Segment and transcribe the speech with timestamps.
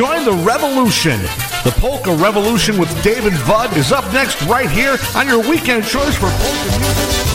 [0.00, 1.20] Join the revolution.
[1.62, 6.16] The Polka Revolution with David Budd is up next right here on your weekend choice
[6.16, 7.29] for polka music.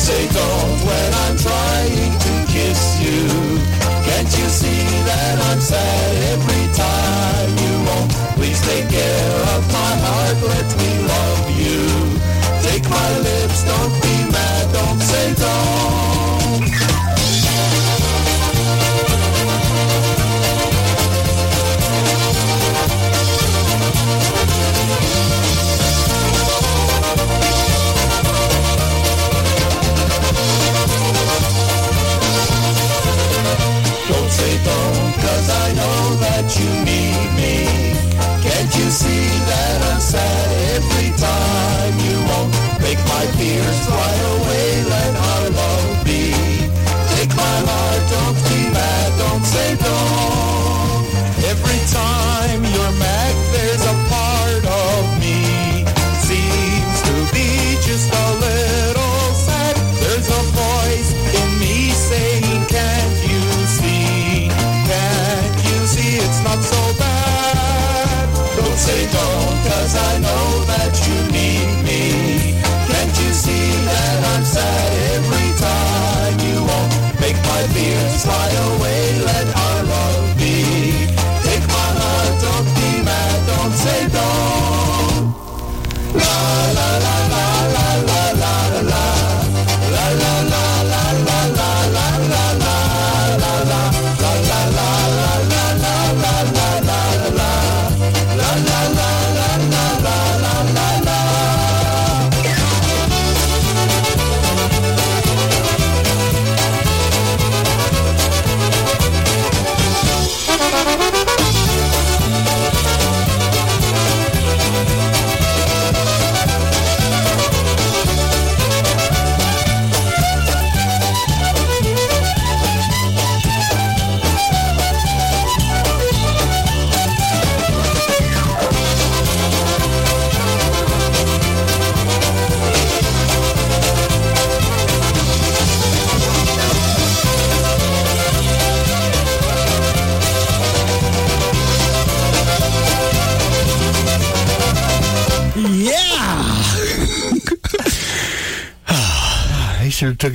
[0.02, 0.50] I know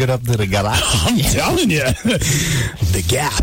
[0.05, 0.81] it up to the garage.
[1.07, 1.83] I'm telling you,
[2.93, 3.33] the gap.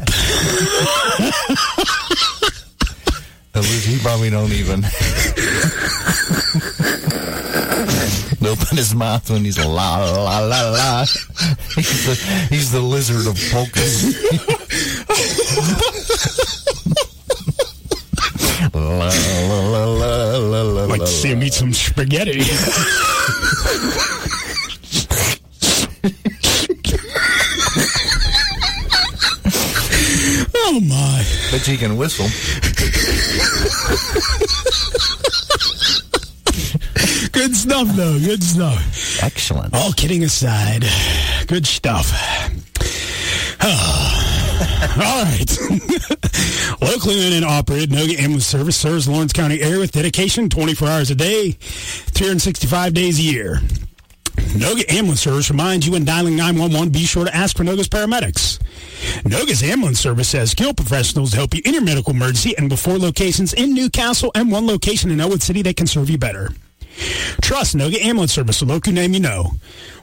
[3.54, 4.86] At least he probably don't even
[8.48, 11.02] open his mouth when he's la la la la.
[11.76, 12.16] He's the,
[12.50, 14.16] he's the lizard of polkas.
[18.74, 19.10] la, la,
[19.60, 22.42] la, la, la, la, Like la, to see him eat some spaghetti.
[31.52, 32.28] Bet you can whistle.
[37.34, 38.18] Good stuff, though.
[38.20, 39.22] Good stuff.
[39.22, 39.74] Excellent.
[39.74, 40.86] All kidding aside,
[41.48, 42.14] good stuff.
[43.62, 45.58] All right.
[46.82, 51.12] Locally owned and operated, Noga Ambulance Service serves Lawrence County area with dedication 24 hours
[51.12, 53.56] a day, 365 days a year.
[54.56, 58.60] Noga Ambulance Service reminds you when dialing 911, be sure to ask for Noga's paramedics.
[59.24, 62.98] Noga's Ambulance Service has skilled professionals to help you in your medical emergency and before
[62.98, 66.50] locations in Newcastle and one location in Ellwood City that can serve you better.
[67.40, 69.52] Trust Noga Ambulance Service, a local name you know.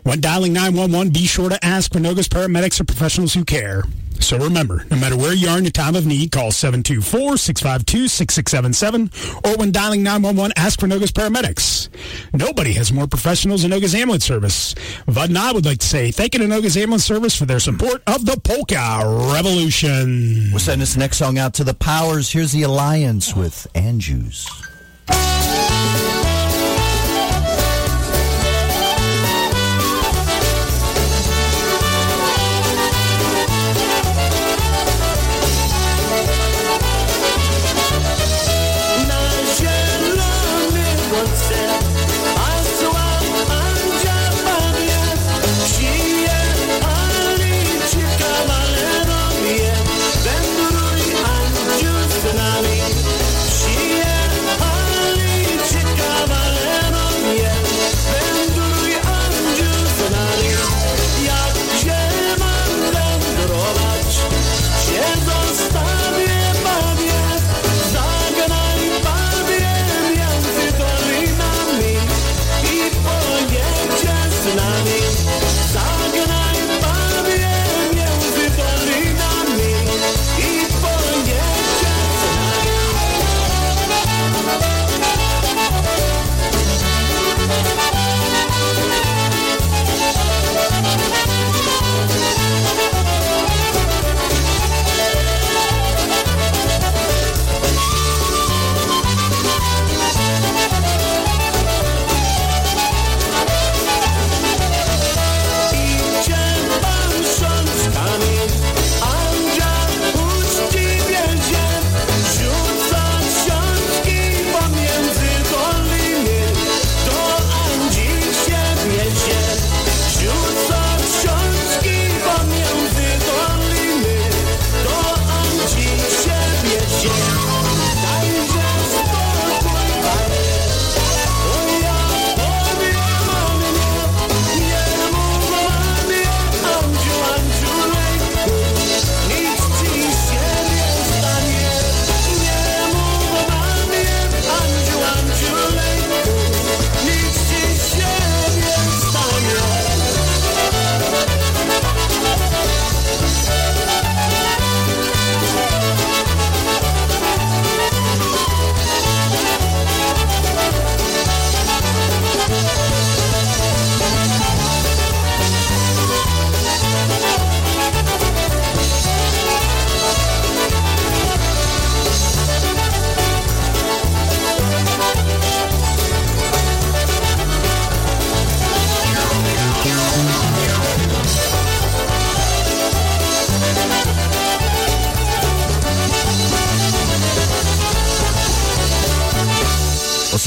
[0.05, 3.83] When dialing 911, be sure to ask for Noga's paramedics or professionals who care.
[4.21, 9.57] So remember, no matter where you are in your time of need, call 724-652-6677 or
[9.59, 11.89] when dialing 911, ask for Noga's paramedics.
[12.33, 14.75] Nobody has more professionals than Noga's Ambulance Service.
[15.07, 17.61] Bud and I would like to say thank you to Noga's Ambulance Service for their
[17.61, 20.49] support of the Polka Revolution.
[20.51, 22.31] We'll send this next song out to the powers.
[22.31, 24.47] Here's the Alliance with Anjus.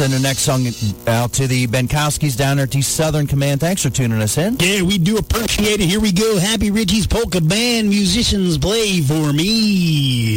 [0.02, 0.66] Send the next song
[1.06, 3.60] out to the Benkowskis down there at the Southern Command.
[3.60, 4.58] Thanks for tuning us in.
[4.60, 5.86] Yeah, we do appreciate it.
[5.86, 6.40] Here we go.
[6.40, 10.31] Happy Richie's Polka Band musicians play for me.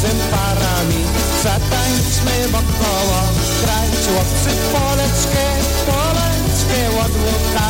[0.00, 1.02] czym parami.
[1.42, 3.20] Zatańczmy wokoło.
[3.62, 5.44] Grać łopcy poleczkę
[5.86, 7.68] Poleczkę od łuka.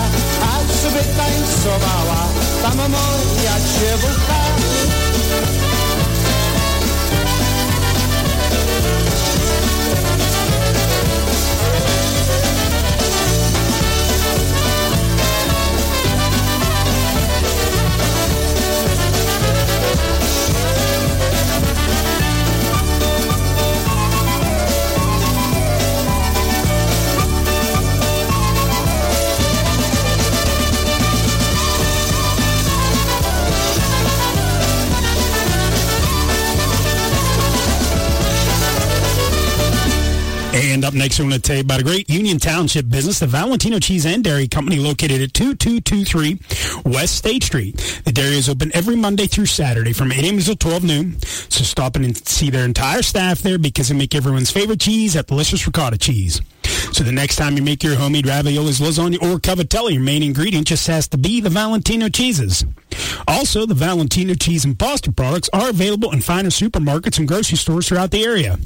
[0.54, 2.22] Aż wytańcowała
[2.62, 5.57] Tam moja dziewucha.
[40.70, 43.26] And up next, we're going to tell you about a great Union Township business, the
[43.26, 46.38] Valentino Cheese and Dairy Company, located at 2223
[46.84, 48.02] West State Street.
[48.04, 50.36] The dairy is open every Monday through Saturday from 8 a.m.
[50.36, 51.20] until 12 noon.
[51.22, 55.14] So stop in and see their entire staff there because they make everyone's favorite cheese,
[55.14, 56.42] that delicious ricotta cheese.
[56.92, 60.66] So the next time you make your homemade raviolis, lasagna, or cavatelli, your main ingredient
[60.66, 62.66] just has to be the Valentino cheeses.
[63.26, 67.88] Also, the Valentino cheese and pasta products are available in finer supermarkets and grocery stores
[67.88, 68.58] throughout the area.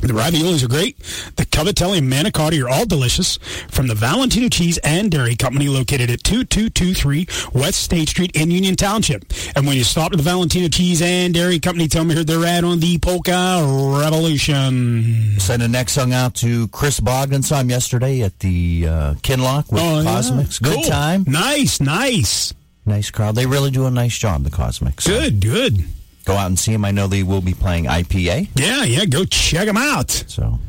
[0.00, 0.98] The raviolis are great.
[1.36, 3.36] The cavatelli and manicotti are all delicious
[3.68, 8.76] from the Valentino Cheese and Dairy Company located at 2223 West State Street in Union
[8.76, 9.24] Township.
[9.54, 12.44] And when you stop at the Valentino Cheese and Dairy Company, tell me where they're
[12.46, 13.62] at on the Polka
[14.00, 15.38] Revolution.
[15.38, 17.42] Send a next song out to Chris Bogdan.
[17.42, 20.44] Saw him yesterday at the uh, Kinlock with Oh, yeah.
[20.62, 20.82] Good Cool.
[20.84, 21.24] time.
[21.26, 22.54] Nice, nice.
[22.86, 23.34] Nice crowd.
[23.34, 25.06] They really do a nice job, the Cosmics.
[25.06, 25.84] Good, good.
[26.30, 26.84] Go out and see them.
[26.84, 28.50] I know they will be playing IPA.
[28.54, 30.12] Yeah, yeah, go check them out.
[30.28, 30.60] So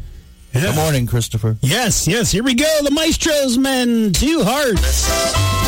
[0.56, 0.62] Yeah.
[0.62, 1.56] good morning, Christopher.
[1.62, 2.66] Yes, yes, here we go.
[2.82, 5.61] The Maestros Men, two hearts.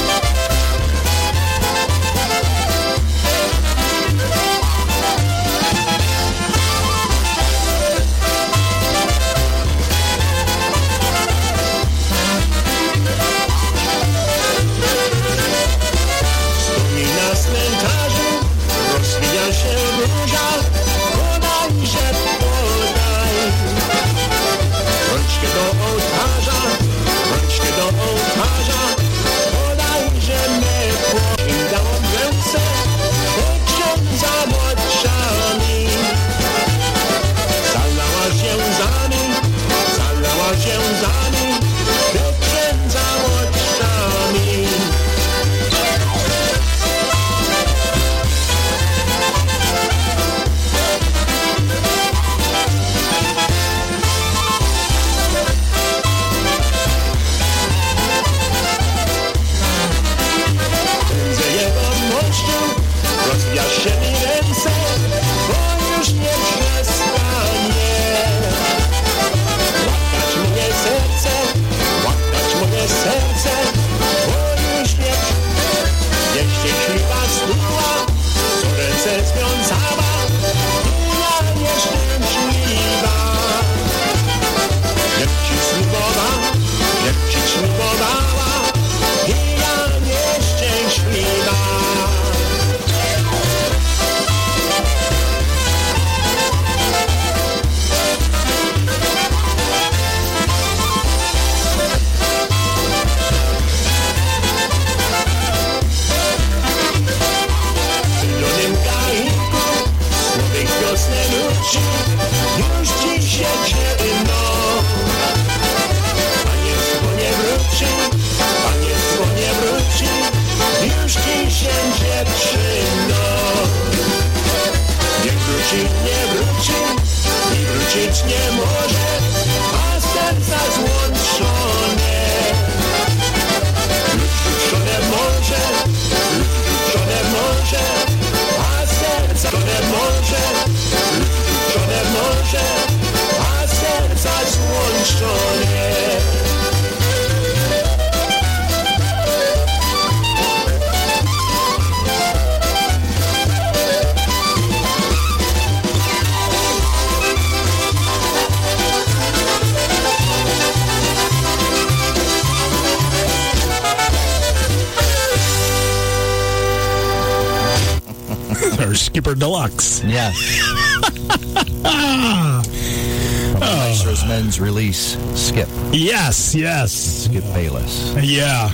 [177.34, 178.13] Skip Bayless.
[178.22, 178.72] Yeah.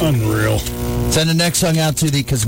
[0.00, 0.58] Unreal.
[1.12, 2.44] Send the next song out to the because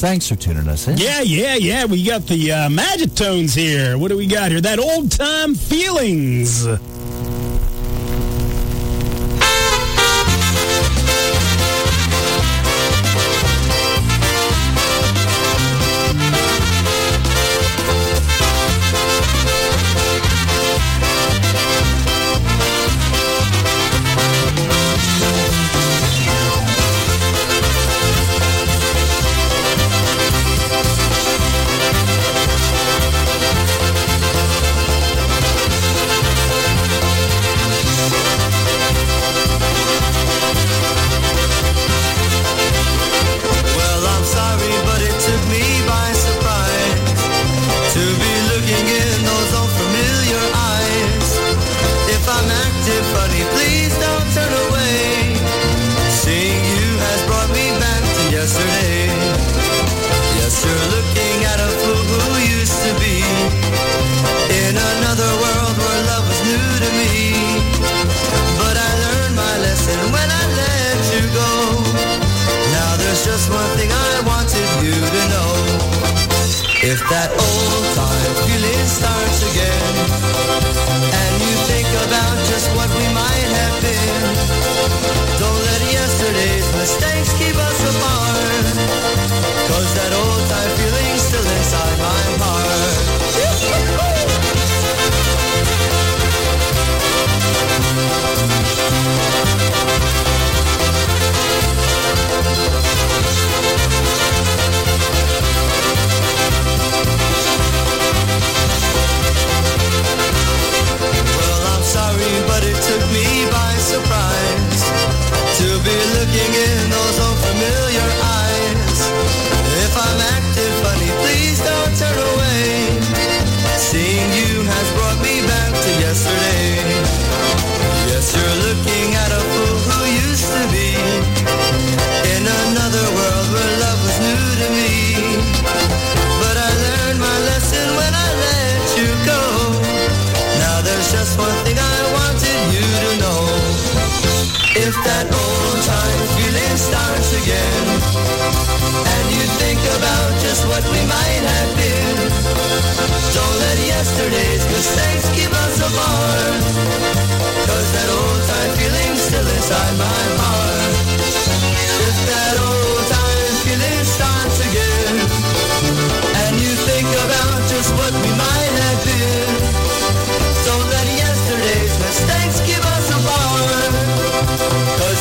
[0.00, 0.98] Thanks for tuning us in.
[0.98, 1.84] Yeah, yeah, yeah.
[1.84, 3.96] We got the uh, Magic Tones here.
[3.96, 4.60] What do we got here?
[4.60, 6.66] That old time feelings.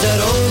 [0.08, 0.46] That old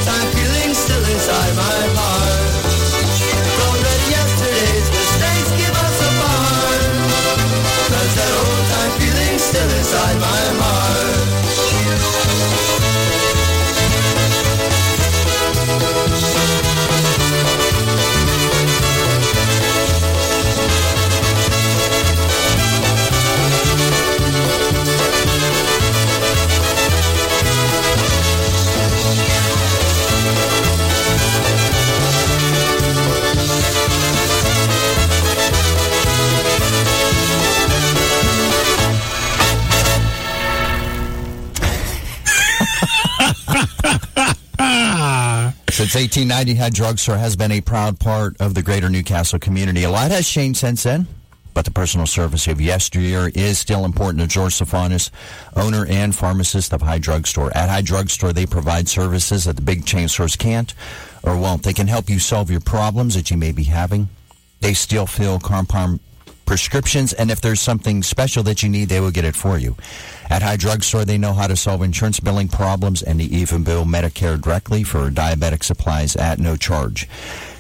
[45.87, 49.85] Since 1890, Head Drugstore has been a proud part of the greater Newcastle community.
[49.85, 51.07] A lot has changed since then,
[51.55, 55.11] but the personal service of yesteryear is still important to George Stefanis,
[55.55, 57.57] owner and pharmacist of High Drugstore.
[57.57, 60.75] At High Drugstore, they provide services that the big chain stores can't
[61.23, 61.63] or won't.
[61.63, 64.09] They can help you solve your problems that you may be having.
[64.63, 66.01] They still fill compound
[66.47, 69.77] prescriptions, and if there's something special that you need, they will get it for you.
[70.31, 73.85] At High Drugstore, they know how to solve insurance billing problems, and they even bill
[73.85, 77.09] Medicare directly for diabetic supplies at no charge.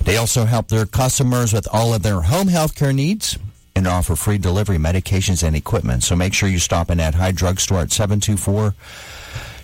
[0.02, 3.38] They also help their customers with all of their home health care needs
[3.74, 6.02] and offer free delivery medications and equipment.
[6.02, 8.74] So make sure you stop in at High Drugstore at 724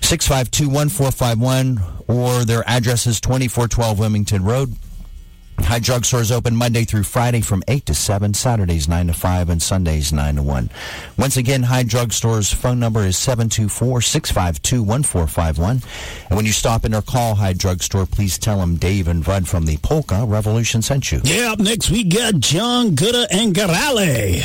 [0.02, 4.76] 652 1451 or their address is 2412 Wilmington Road.
[5.60, 9.48] Hyde Drugstore is open Monday through Friday from 8 to 7, Saturdays 9 to 5,
[9.48, 10.70] and Sundays 9 to 1.
[11.16, 15.84] Once again, Hyde Drugstore's phone number is 724-652-1451.
[16.28, 19.48] And when you stop in or call Hyde Drugstore, please tell them Dave and Bud
[19.48, 21.20] from the Polka Revolution sent you.
[21.24, 24.42] Yeah, up next we got John Gutta and Garale.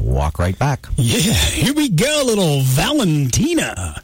[0.00, 0.86] Walk right back.
[0.96, 4.02] Yeah, here we go, little Valentina.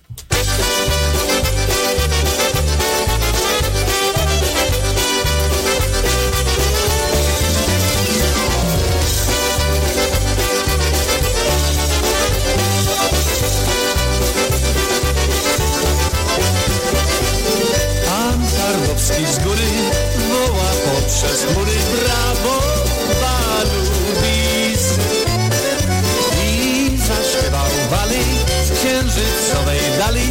[19.08, 19.68] Tarnowski z góry
[20.28, 22.60] woła poprzez chmury brawo,
[23.20, 23.82] balu
[24.22, 24.98] bis.
[26.44, 28.24] I zaśpiewał wali
[28.64, 30.30] z księżycowej dali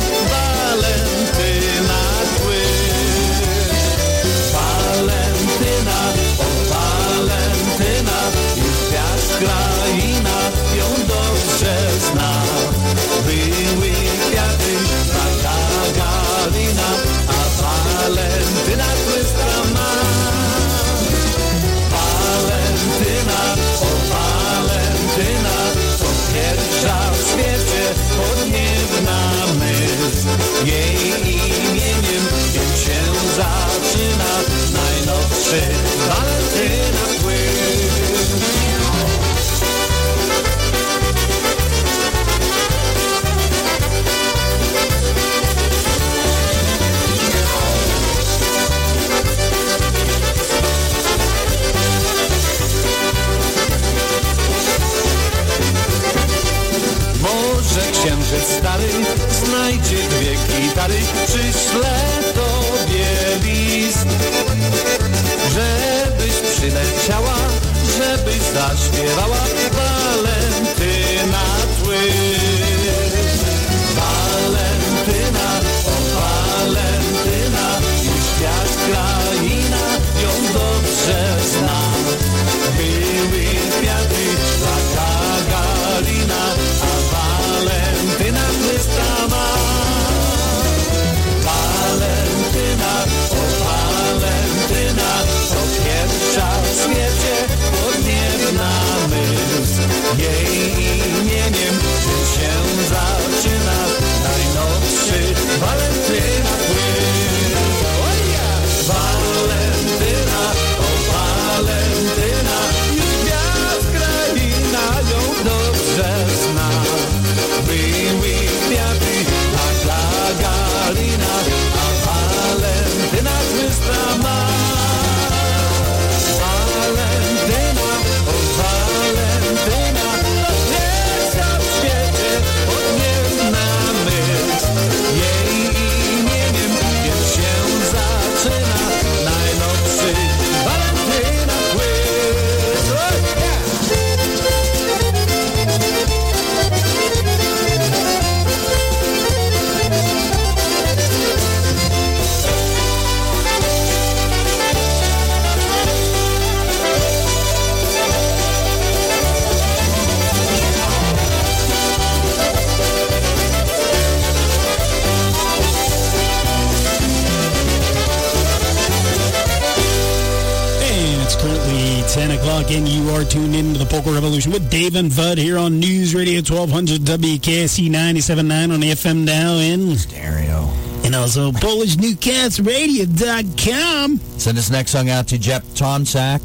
[172.07, 175.37] currently 10 o'clock, and you are tuned into the Polka Revolution with Dave and Bud
[175.37, 180.69] here on News Radio 1200 WKSC 97.9 on the FM dial in, Stereo.
[181.03, 184.17] and also PolishNewcastleRadio.com.
[184.37, 186.41] Send this next song out to Jep Tomsack.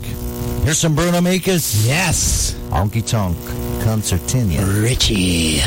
[0.64, 1.86] Here's some Bruno Mikas.
[1.86, 3.36] Yes, Honky Tonk
[3.84, 4.64] Concertina.
[4.80, 5.60] Richie.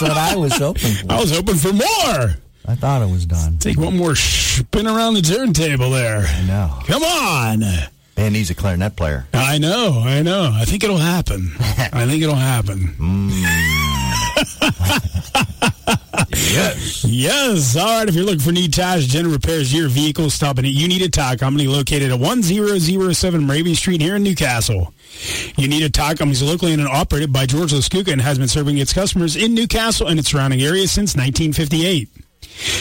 [0.00, 1.12] what I was hoping for.
[1.12, 2.36] I was hoping for more.
[2.66, 3.58] I thought it was done.
[3.58, 6.24] Take one more spin around the turntable there.
[6.26, 6.78] I know.
[6.86, 7.62] Come on.
[8.16, 9.26] And he's a clarinet player.
[9.34, 10.50] I know, I know.
[10.54, 11.52] I think it'll happen.
[11.60, 12.94] I think it'll happen.
[12.98, 13.32] Mm.
[16.50, 17.04] Yes.
[17.04, 17.76] Yes.
[17.76, 18.08] All right.
[18.08, 21.02] If you're looking for need tires, general repairs, your vehicle, stop in at You Need
[21.02, 24.92] a Tire Company located at 1007 Moravian Street here in Newcastle.
[25.56, 28.38] You Need a Tire Company is locally owned and operated by George Laskuka and has
[28.38, 32.08] been serving its customers in Newcastle and its surrounding areas since 1958.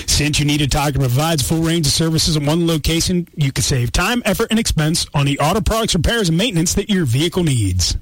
[0.08, 3.64] Since You Need a Tire provides full range of services in one location, you can
[3.64, 7.44] save time, effort, and expense on the auto products, repairs, and maintenance that your vehicle
[7.44, 7.96] needs.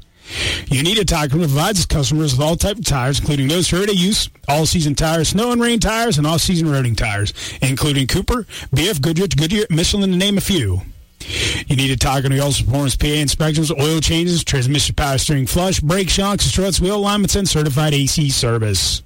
[0.67, 3.47] You need a tire company that provides its customers with all type of tires, including
[3.47, 8.07] those for everyday use, all-season tires, snow and rain tires, and all-season roading tires, including
[8.07, 10.81] Cooper, BF Goodrich, Goodyear, Michelin, to name a few.
[11.67, 15.79] You need a tire company also performs PA inspections, oil changes, transmission power steering flush,
[15.79, 19.03] brake shocks, struts, wheel alignments, and certified AC service.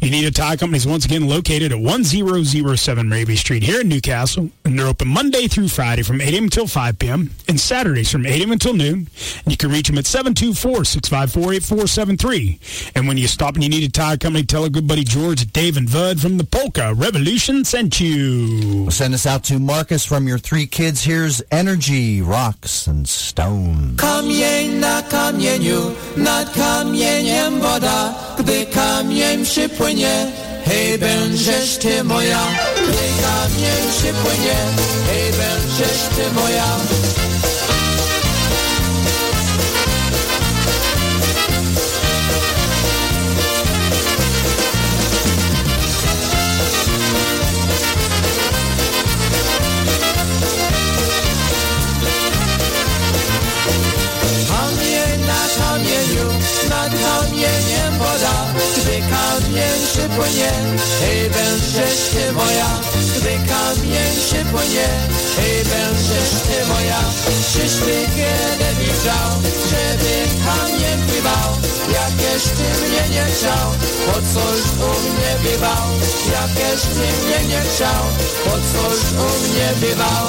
[0.00, 3.88] You need a tire company is once again located at 1007 Raby Street here in
[3.88, 6.44] Newcastle, and they're open Monday through Friday from 8 a.m.
[6.44, 7.30] until 5 p.m.
[7.48, 8.52] and Saturdays from 8 a.m.
[8.52, 9.08] until noon.
[9.44, 12.92] And you can reach them at 724-654-8473.
[12.94, 15.40] And when you stop and you need a tire company, tell a good buddy George
[15.40, 18.90] that Dave and Bud from the Polka Revolution sent you.
[18.90, 21.02] Send us out to Marcus from your three kids.
[21.04, 23.96] Here's Energy, Rocks, and Stone.
[23.96, 30.26] Kamień na kamieniu, nad kamieniem woda, gdy kamień przypłynie,
[30.64, 32.46] hej, będziesz ty moja.
[32.76, 34.56] Gdy kamień przypłynie,
[35.06, 37.23] hej, będziesz ty moja.
[57.24, 58.36] Kamieniem woda,
[58.76, 60.52] gdy kamień przypłynie,
[61.00, 62.70] hej, będziesz ty moja.
[63.16, 64.88] Gdy kamień przypłynie,
[65.36, 67.00] hej, będziesz ty moja.
[67.52, 69.30] Czyżby kiedy widział,
[69.70, 70.14] żeby
[70.46, 71.50] kamień pływał,
[71.98, 73.68] jakieś ty mnie nie chciał,
[74.06, 75.86] po coś u mnie bywał,
[76.36, 78.04] jakieś ty mnie nie chciał,
[78.44, 80.26] po coś u mnie bywał.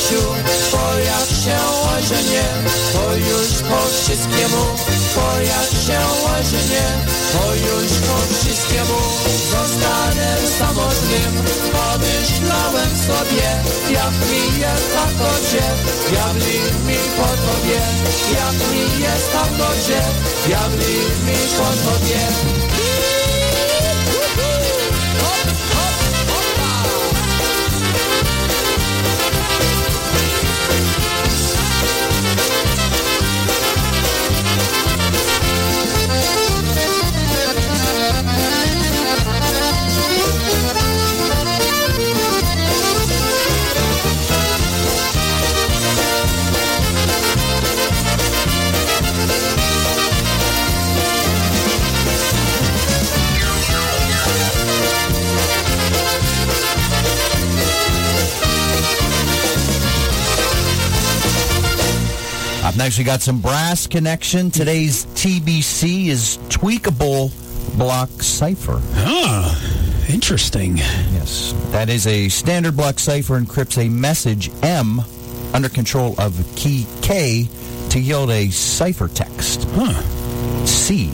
[0.00, 0.22] Marysiu,
[0.72, 1.58] bo jak się
[1.96, 2.44] ożenię,
[2.92, 4.64] to już po wszystkiemu,
[5.16, 5.98] bo jak się
[6.36, 6.86] ożenię,
[7.32, 9.00] to już po wszystkiemu,
[9.50, 11.32] zostanę samotnym,
[11.72, 13.48] pomyślałem sobie,
[13.90, 15.64] jak mi jest tak dobrze,
[16.10, 17.80] diabli mi po tobie,
[18.34, 20.00] jak mi jest tak dobrze,
[20.46, 20.94] diabli
[21.26, 22.69] mi po tobie.
[62.80, 64.50] Next, we got some brass connection.
[64.50, 67.30] Today's TBC is tweakable
[67.76, 68.80] block cipher.
[68.94, 70.78] Ah, interesting.
[70.78, 75.02] Yes, that is a standard block cipher encrypts a message M
[75.52, 77.48] under control of key K
[77.90, 79.66] to yield a cipher text.
[79.72, 80.00] Huh.
[80.64, 81.10] C.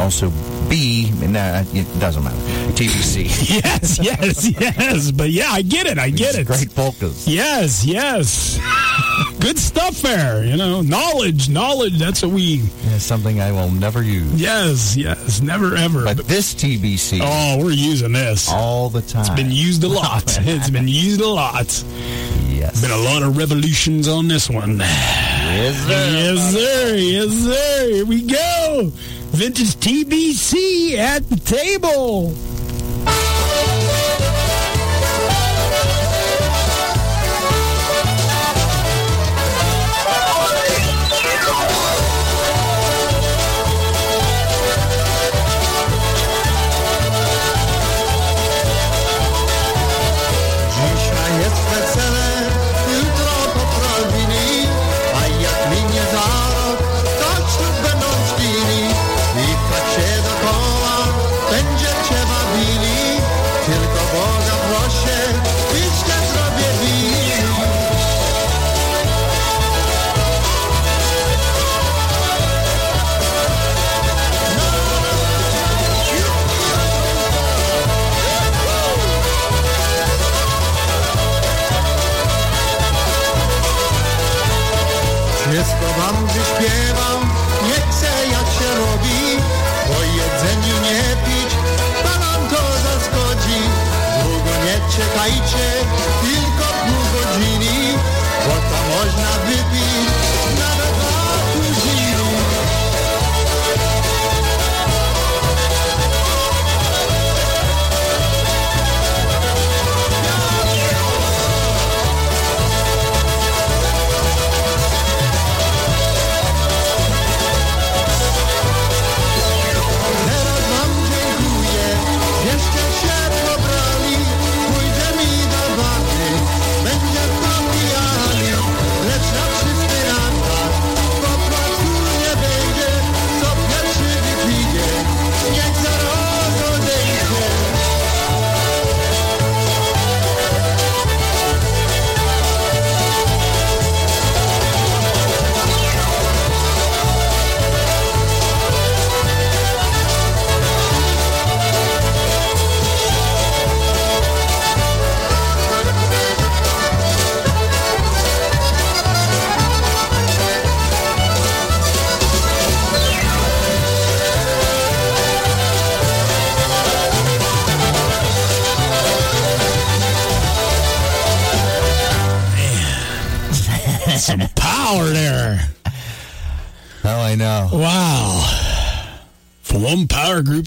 [0.00, 0.30] Also
[0.68, 1.10] B.
[1.20, 2.36] Nah, it doesn't matter.
[2.72, 3.26] TBC.
[3.66, 5.10] Yes, yes, yes.
[5.12, 5.98] But yeah, I get it.
[5.98, 6.48] I get it.
[6.48, 7.26] Great polkas.
[7.28, 8.58] Yes, yes.
[9.40, 10.44] Good stuff there.
[10.44, 11.98] You know, knowledge, knowledge.
[11.98, 12.60] That's what we.
[12.98, 14.40] Something I will never use.
[14.40, 15.40] Yes, yes.
[15.40, 16.04] Never ever.
[16.04, 18.48] But this TBC oh, we're using this.
[18.50, 19.20] all the time.
[19.20, 20.24] It's been used a lot.
[20.40, 21.66] It's been used a lot.
[22.48, 22.80] yes.
[22.80, 24.78] Been a lot of revolutions on this one.
[24.78, 26.10] Yes, sir.
[26.10, 26.96] Yes, sir.
[26.96, 27.90] Yes, sir.
[27.92, 28.90] Here we go.
[29.30, 32.34] Vintage TBC at the table.
[85.52, 87.20] Nie schowam, że śpiewam,
[87.68, 89.20] nie chcę jak się robi.
[89.86, 91.50] Po jedzeniu nie pić,
[92.04, 93.60] balanko zaszkodzi.
[94.22, 95.66] Długo nie czekajcie,
[96.22, 97.98] tylko pół godziny,
[98.46, 100.05] bo to można wypić.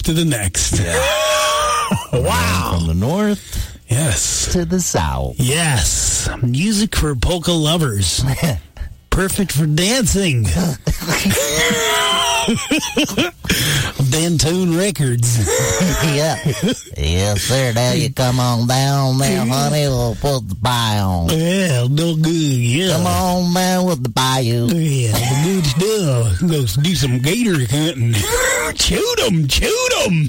[0.00, 0.80] Group to the next.
[2.12, 2.76] wow.
[2.78, 4.52] From the north Yes.
[4.52, 5.36] to the south.
[5.38, 6.28] Yes.
[6.42, 8.22] Music for polka lovers.
[9.10, 10.44] Perfect for dancing.
[14.10, 15.38] Dantone Records.
[16.14, 16.36] yeah.
[16.96, 17.72] Yes, sir.
[17.72, 19.86] Now you come on down there, honey.
[19.88, 21.28] We'll put the pie on.
[21.30, 22.26] Yeah, no good.
[22.32, 22.96] Yeah.
[22.96, 24.66] Come on down with the bayou.
[24.66, 26.40] Yeah, the good stuff.
[26.40, 28.14] Go do some gator hunting.
[28.76, 30.28] Shoot 'em, shoot 'em.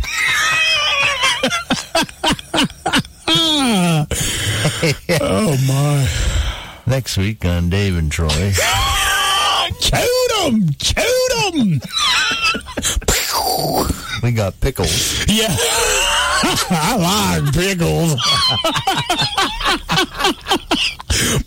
[5.21, 6.07] oh my!
[6.91, 8.27] Next week on Dave and Troy.
[9.82, 11.82] Shoot 'em, shoot 'em.
[14.24, 15.26] We got pickles.
[15.28, 15.47] Yeah,
[16.70, 18.16] I like pickles.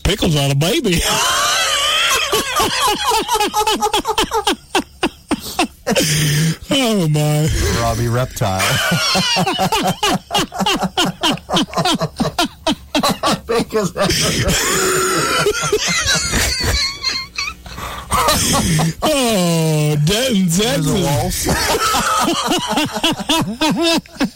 [0.03, 1.01] pickles on a baby.
[6.71, 7.49] oh my!
[7.81, 8.61] Robbie Reptile.
[19.03, 21.49] Oh, Denton, Texas.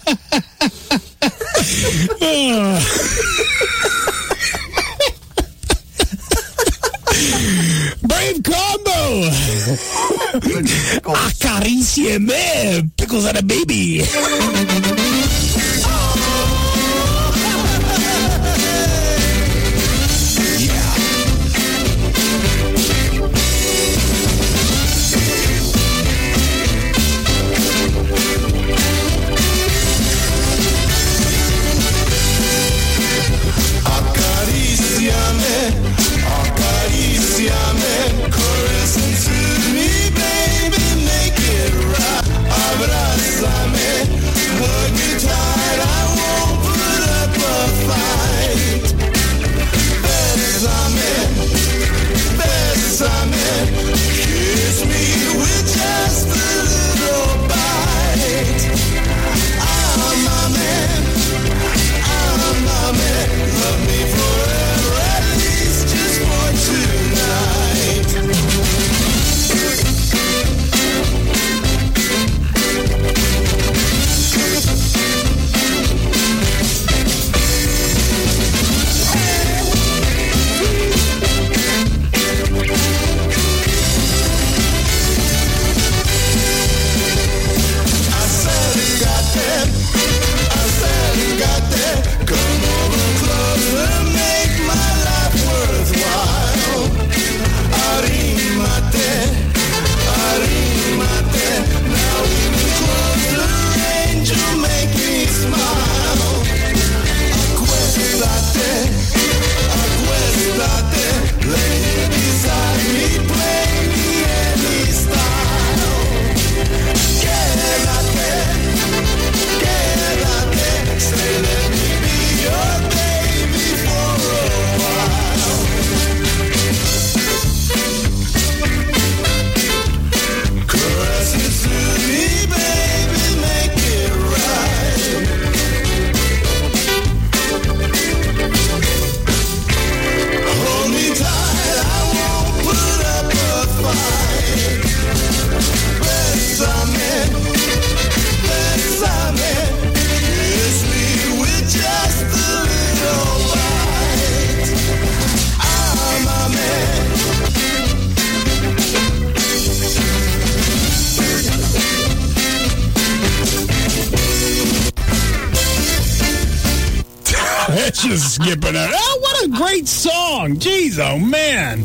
[169.59, 170.55] great song.
[170.55, 171.83] Jeez, oh man.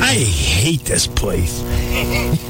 [0.00, 1.60] I hate this place.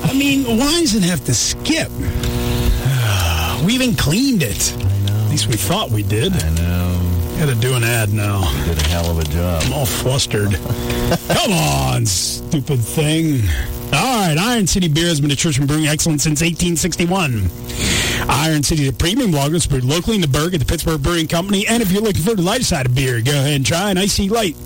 [0.04, 1.90] I mean, why does it have to skip?
[3.64, 4.74] We even cleaned it.
[4.74, 6.34] At least we thought we did.
[6.34, 7.38] I know.
[7.38, 8.42] Got to do an ad now.
[8.66, 9.62] Did a hell of a job.
[9.64, 10.52] I'm all flustered.
[11.28, 13.40] Come on, stupid thing.
[13.86, 17.48] All right, Iron City Beer has been a church and brewing excellence since 1861.
[18.28, 21.28] Iron City, the premium lager, is brewed locally in the Burgh at the Pittsburgh Brewing
[21.28, 21.66] Company.
[21.66, 23.98] And if you're looking for the light side of beer, go ahead and try an
[23.98, 24.56] IC Light.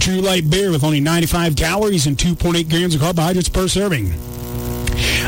[0.00, 4.37] True light beer with only 95 calories and 2.8 grams of carbohydrates per serving.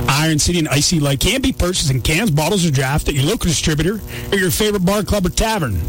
[0.09, 3.25] Iron City and IC Light can be purchased in cans, bottles, or draft at your
[3.25, 4.01] local distributor
[4.33, 5.81] or your favorite bar, club, or tavern.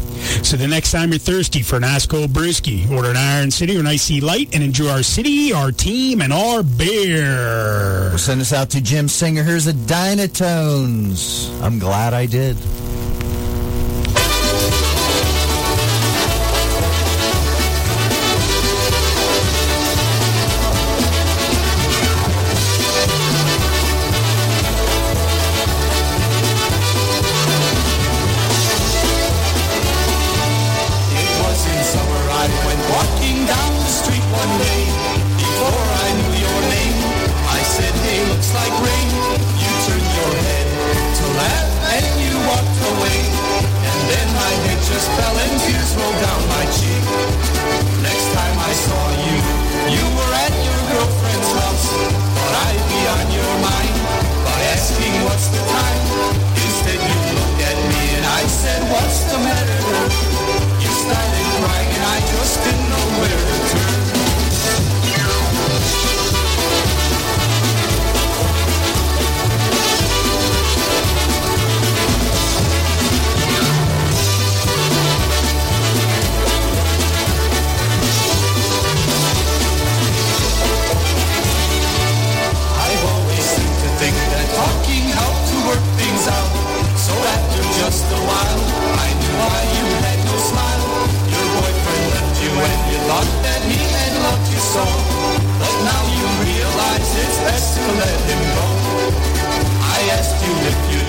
[0.42, 3.76] So the next time you're thirsty for an ice cold brewski, order an Iron City
[3.76, 8.16] or an IC Light and enjoy our city, our team, and our beer.
[8.16, 9.42] Send us out to Jim Singer.
[9.42, 11.60] Here's the Dynatones.
[11.62, 12.56] I'm glad I did.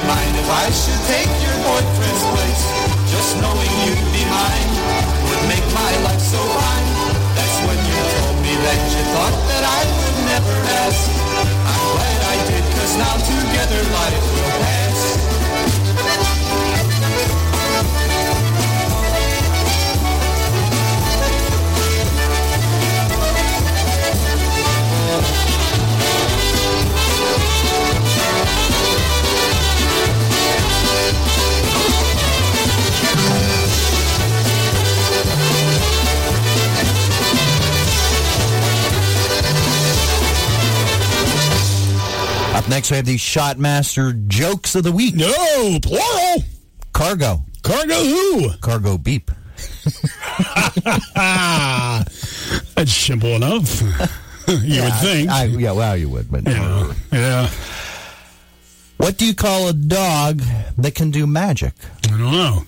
[0.08, 2.64] Mind if I should take your boyfriend's place.
[3.12, 4.72] Just knowing you'd be mine
[5.28, 6.88] would make my life so fine.
[7.38, 11.04] That's when you told me that you thought that I would never ask.
[11.44, 14.53] I'm glad I did, cause now together life will
[42.64, 45.16] Up next, we have the Shotmaster Jokes of the Week.
[45.16, 46.44] No, plural.
[46.94, 47.44] Cargo.
[47.62, 48.52] Cargo who?
[48.62, 49.30] Cargo beep.
[52.76, 53.82] That's simple enough.
[54.48, 55.30] you would think.
[55.30, 56.94] I, yeah, well, you would, but yeah.
[57.12, 57.50] yeah.
[58.96, 60.42] What do you call a dog
[60.78, 61.74] that can do magic?
[62.06, 62.64] I don't know.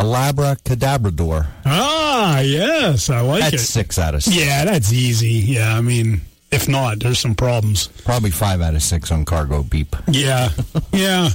[0.00, 1.46] A labracadabrador.
[1.64, 3.66] Ah, yes, I like That's it.
[3.66, 4.36] six out of six.
[4.36, 5.30] Yeah, that's easy.
[5.30, 6.20] Yeah, I mean,
[6.50, 7.88] if not, there's some problems.
[8.04, 9.96] Probably five out of six on cargo beep.
[10.08, 10.50] Yeah,
[10.92, 11.30] yeah.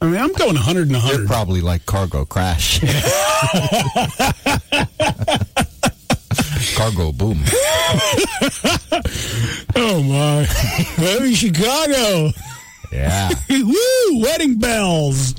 [0.00, 1.26] I mean, I'm going 100 and You're 100.
[1.26, 2.80] probably like cargo crash.
[6.76, 7.42] cargo boom.
[9.76, 10.46] oh my!
[10.98, 12.30] Maybe Chicago.
[12.92, 13.30] Yeah.
[13.50, 14.20] Woo!
[14.22, 15.34] Wedding bells.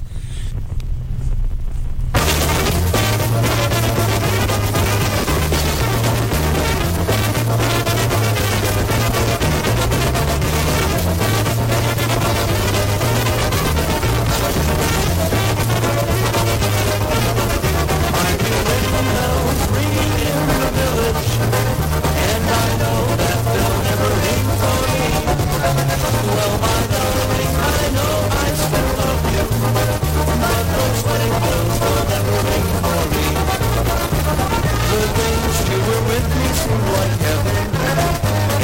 [36.20, 37.66] simply seemed like heaven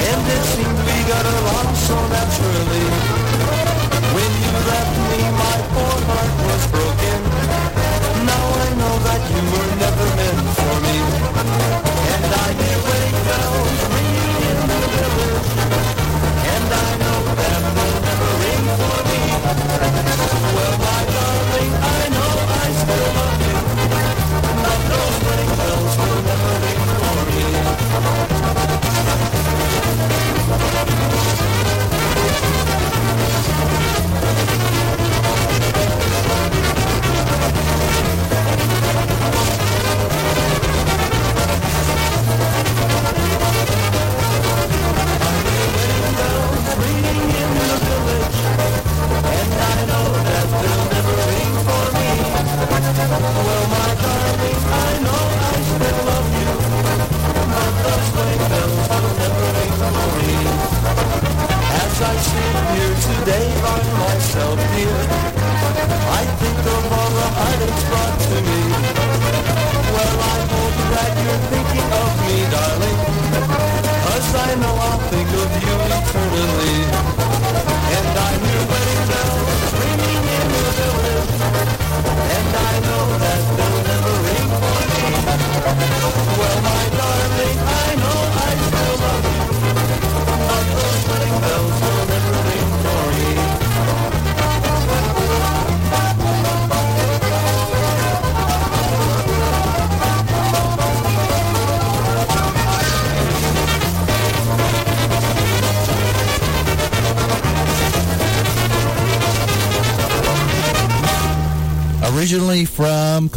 [0.10, 2.88] And it seemed we got along so naturally
[4.16, 6.95] When you left me my poor heart was broken.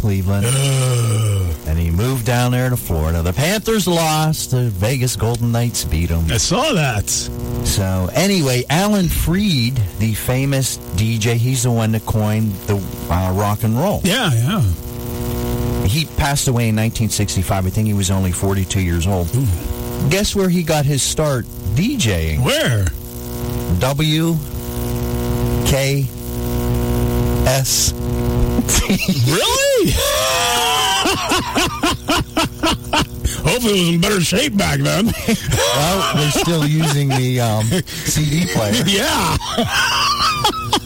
[0.09, 0.43] Cleveland.
[1.67, 3.21] and he moved down there to Florida.
[3.21, 4.49] The Panthers lost.
[4.49, 6.25] The Vegas Golden Knights beat them.
[6.31, 7.07] I saw that.
[7.07, 12.77] So anyway, Alan Freed, the famous DJ, he's the one that coined the
[13.11, 14.01] uh, rock and roll.
[14.03, 14.61] Yeah, yeah.
[15.85, 17.67] He passed away in 1965.
[17.67, 19.27] I think he was only 42 years old.
[20.09, 21.45] Guess where he got his start
[21.75, 22.43] DJing?
[22.43, 22.85] Where?
[23.79, 24.37] W
[25.67, 26.07] K
[27.45, 27.93] S.
[28.89, 29.68] Really?
[33.41, 35.05] Hopefully it was in better shape back then.
[35.05, 38.73] Well, they're still using the um, CD player.
[38.85, 39.37] yeah.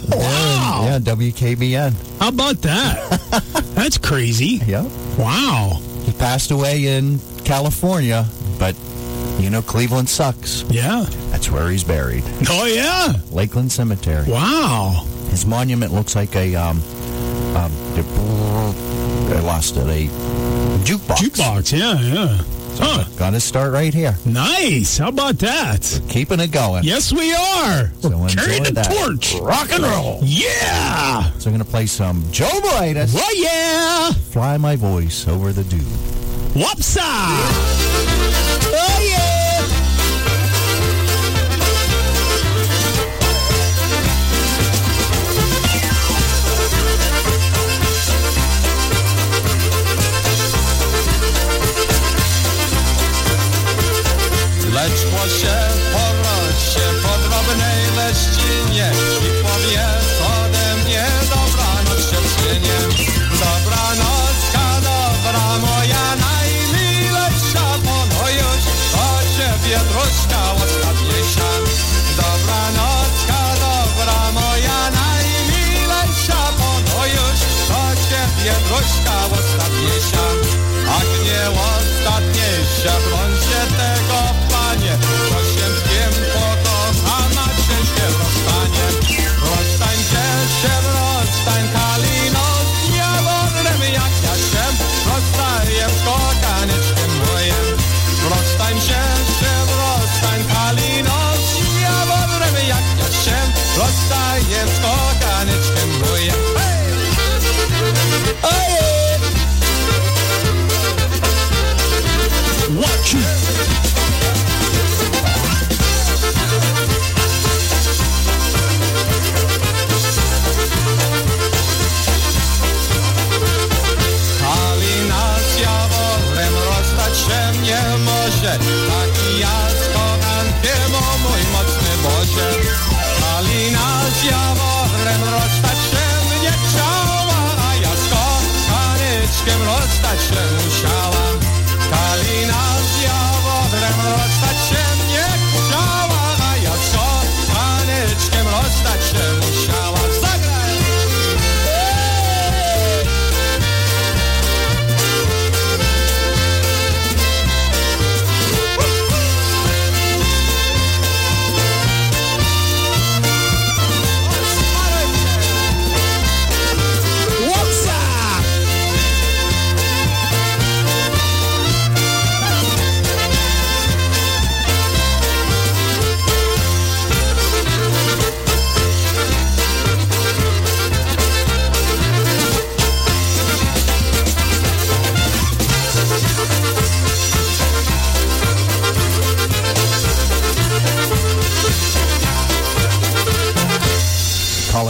[0.09, 0.83] Wow.
[0.85, 2.19] Yeah, WKBN.
[2.19, 3.43] How about that?
[3.75, 4.61] That's crazy.
[4.67, 4.83] Yeah.
[5.17, 5.81] Wow.
[6.03, 8.25] He passed away in California,
[8.59, 8.75] but
[9.39, 10.63] you know Cleveland sucks.
[10.63, 11.05] Yeah.
[11.31, 12.23] That's where he's buried.
[12.49, 13.13] Oh, yeah.
[13.31, 14.29] Lakeland Cemetery.
[14.29, 15.05] Wow.
[15.29, 16.77] His monument looks like a um,
[17.55, 18.01] um I
[19.43, 20.07] lost it a
[20.83, 21.17] jukebox.
[21.17, 22.37] Jukebox, yeah, yeah.
[22.75, 23.03] Huh.
[23.17, 24.15] Got to start right here.
[24.25, 24.97] Nice.
[24.97, 26.01] How about that?
[26.09, 26.83] Keeping it going.
[26.83, 27.91] Yes, we are.
[28.01, 28.91] So We're carrying the that.
[28.91, 29.35] torch.
[29.41, 30.19] Rock and roll.
[30.23, 31.29] Yeah.
[31.37, 33.13] So I'm gonna play some Joe Midas.
[33.15, 34.11] Oh, yeah.
[34.31, 35.77] Fly my voice over the dew.
[36.59, 37.01] Whoopsa.
[38.75, 39.32] Oh, yeah.
[55.11, 55.49] 我身
[55.93, 56.12] 后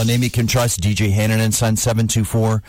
[0.04, 0.80] a name you can trust.
[0.80, 2.62] DJ Hannon and Son 724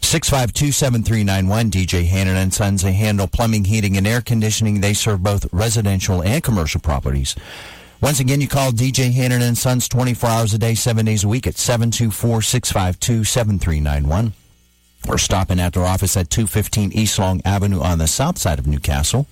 [0.00, 1.70] 652 7391.
[1.70, 2.82] DJ Hannon and Sons.
[2.82, 4.80] They handle plumbing, heating, and air conditioning.
[4.80, 7.36] They serve both residential and commercial properties.
[8.00, 11.28] Once again, you call DJ Hannon and Sons 24 hours a day, 7 days a
[11.28, 14.32] week at 724 652 7391.
[15.06, 18.66] We're stopping at their office at 215 East Long Avenue on the south side of
[18.66, 19.26] Newcastle.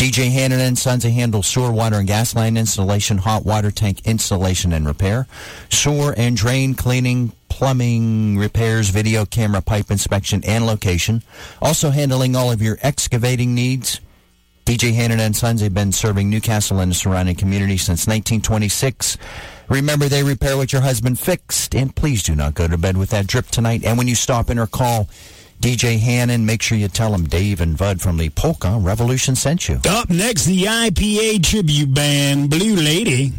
[0.00, 4.06] DJ Hannon and Sons they handle sewer, water, and gas line installation, hot water tank
[4.06, 5.26] installation and repair,
[5.68, 11.22] sewer and drain cleaning, plumbing repairs, video camera pipe inspection and location.
[11.60, 14.00] Also handling all of your excavating needs.
[14.64, 19.18] DJ Hannon and Sons have been serving Newcastle and the surrounding community since 1926.
[19.68, 23.10] Remember, they repair what your husband fixed, and please do not go to bed with
[23.10, 23.84] that drip tonight.
[23.84, 25.10] And when you stop in or call
[25.60, 29.68] DJ Hannon, make sure you tell him Dave and Bud from the Polka Revolution sent
[29.68, 29.78] you.
[29.86, 33.32] Up next, the IPA tribute band, Blue Lady.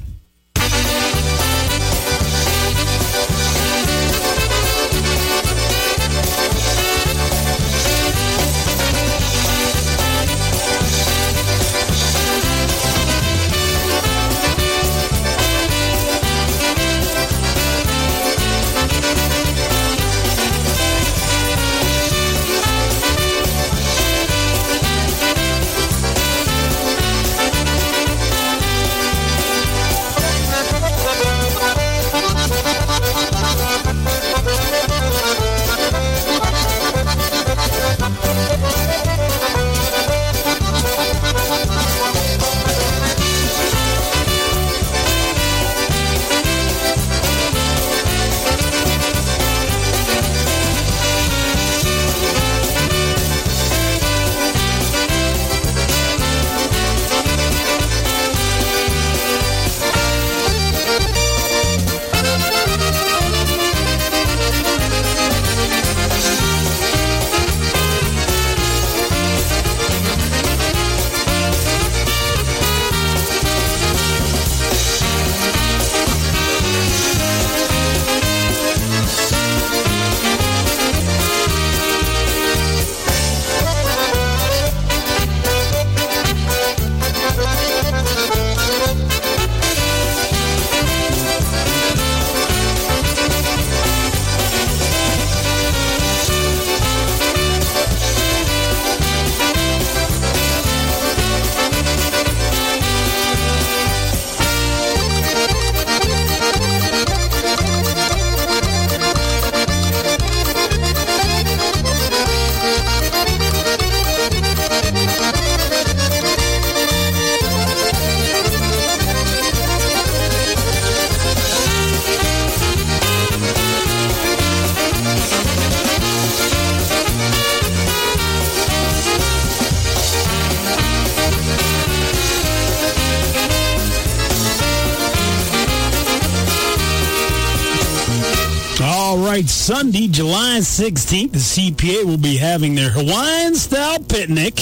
[139.74, 144.60] Sunday, July 16th, the CPA will be having their Hawaiian style picnic.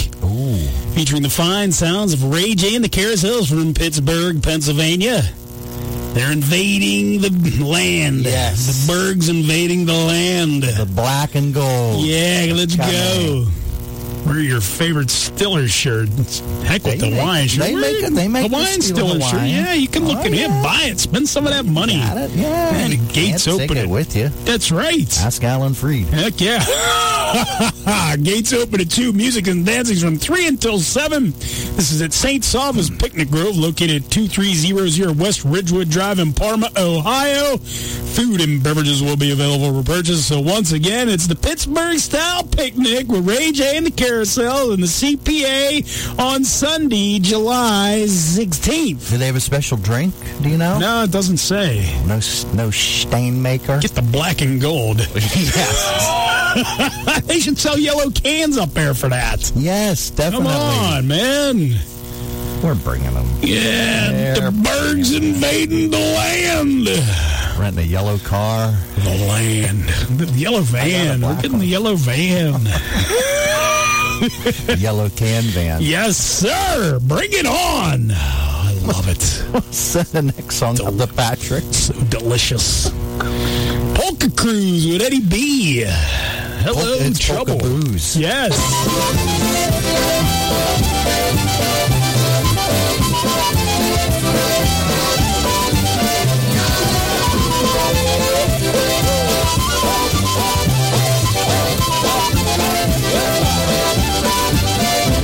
[0.93, 5.24] Featuring the fine sounds of Ray J and the Carousels from Pittsburgh, Pennsylvania.
[6.14, 8.20] They're invading the land.
[8.20, 8.86] Yes.
[8.86, 10.62] The Burgh's invading the land.
[10.62, 12.05] The black and gold.
[12.05, 12.91] Yeah, let's Coming.
[12.91, 13.47] go.
[14.30, 16.08] Wear your favorite Steeler shirt.
[16.64, 17.64] Heck with They the make- Hawaiian shirt.
[17.66, 19.42] they make it- they make the Hawaiian Steeler Steeler shirt.
[19.50, 21.98] Yeah, you can look Oh, at it, buy it, spend some of that money.
[21.98, 22.32] Got it?
[22.36, 22.76] Yeah.
[22.76, 24.30] And the gates open it with you.
[24.46, 25.10] That's right.
[25.22, 26.06] Ask Alan Freed.
[26.10, 26.64] Heck yeah.
[28.24, 29.14] Gates open at 2.
[29.14, 31.32] Music and dancing from 3 until 7.
[31.32, 32.44] This is at St.
[32.44, 37.58] Sava's Picnic Grove, located at 2300 West Ridgewood Drive in Parma, Ohio.
[37.58, 40.26] Food and beverages will be available for purchase.
[40.26, 44.82] So once again, it's the Pittsburgh style picnic with Ray J and the Carousel and
[44.82, 49.10] the CPA on Sunday, July 16th.
[49.12, 50.14] Do they have a special drink?
[50.42, 50.80] Do you know?
[50.80, 51.96] No, it doesn't say.
[52.06, 52.20] No,
[52.54, 53.80] no stain maker.
[53.80, 55.00] Get the black and gold.
[55.16, 56.39] yes.
[57.26, 59.52] they should sell yellow cans up there for that.
[59.56, 60.47] Yes, definitely.
[60.47, 61.80] Come on, man.
[62.64, 63.26] We're bringing them.
[63.41, 66.88] Yeah, the Burgh's invading the land.
[67.58, 68.72] Renting a yellow car.
[68.97, 69.84] The land.
[70.20, 71.22] The yellow van.
[71.22, 72.54] We're getting the yellow van.
[74.78, 75.82] yellow can van.
[75.82, 77.00] yes, sir.
[77.04, 78.12] Bring it on.
[78.12, 79.22] I love it.
[79.74, 81.64] Send the next song up to Patrick.
[81.72, 82.89] So delicious.
[83.95, 85.86] Polka Cruise with Eddie B.
[86.62, 87.57] Hello, Polka- it's Trouble.
[87.57, 88.16] Polka Booze.
[88.18, 88.55] Yes.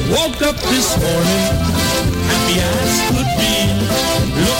[0.09, 1.45] Woke up this morning,
[2.29, 4.54] happy as could be.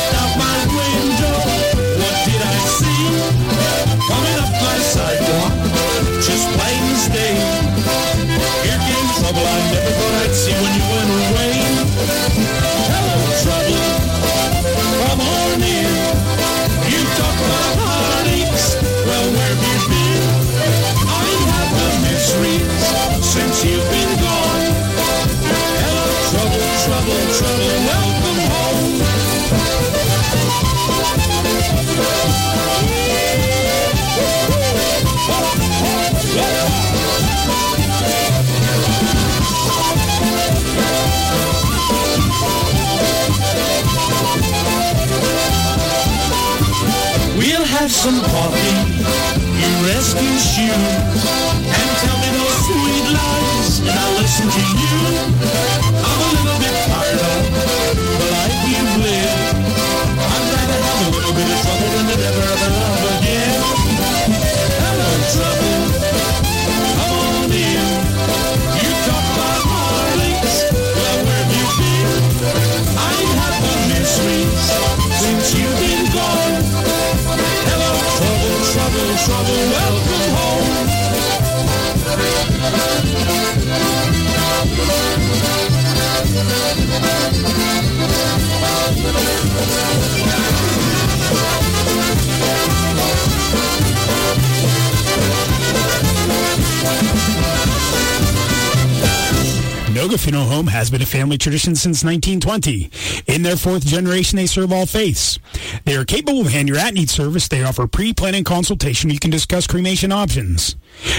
[101.25, 102.91] Family tradition since 1920.
[103.25, 105.39] In their fourth generation, they serve all faiths.
[105.83, 107.47] They are capable of hand your at-need service.
[107.47, 109.09] They offer pre-planning consultation.
[109.09, 110.75] You can discuss cremation options.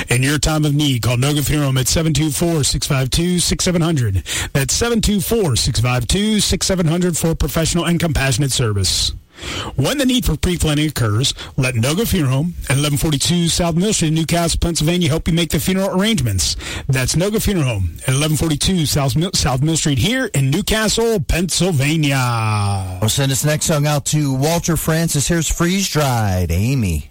[0.08, 4.52] In your time of need, call Noga Funeral Home at 724-652-6700.
[4.52, 9.12] That's 724-652-6700 for professional and compassionate service.
[9.76, 14.08] When the need for pre-planning occurs, let Noga Funeral Home at 1142 South Mill Street
[14.08, 16.56] in Newcastle, Pennsylvania help you make the funeral arrangements.
[16.88, 22.98] That's Noga Funeral Home at 1142 South Mill, South Mill Street here in Newcastle, Pennsylvania.
[23.00, 25.28] We'll send this next song out to Walter Francis.
[25.28, 27.10] Here's Freeze Dried, Amy.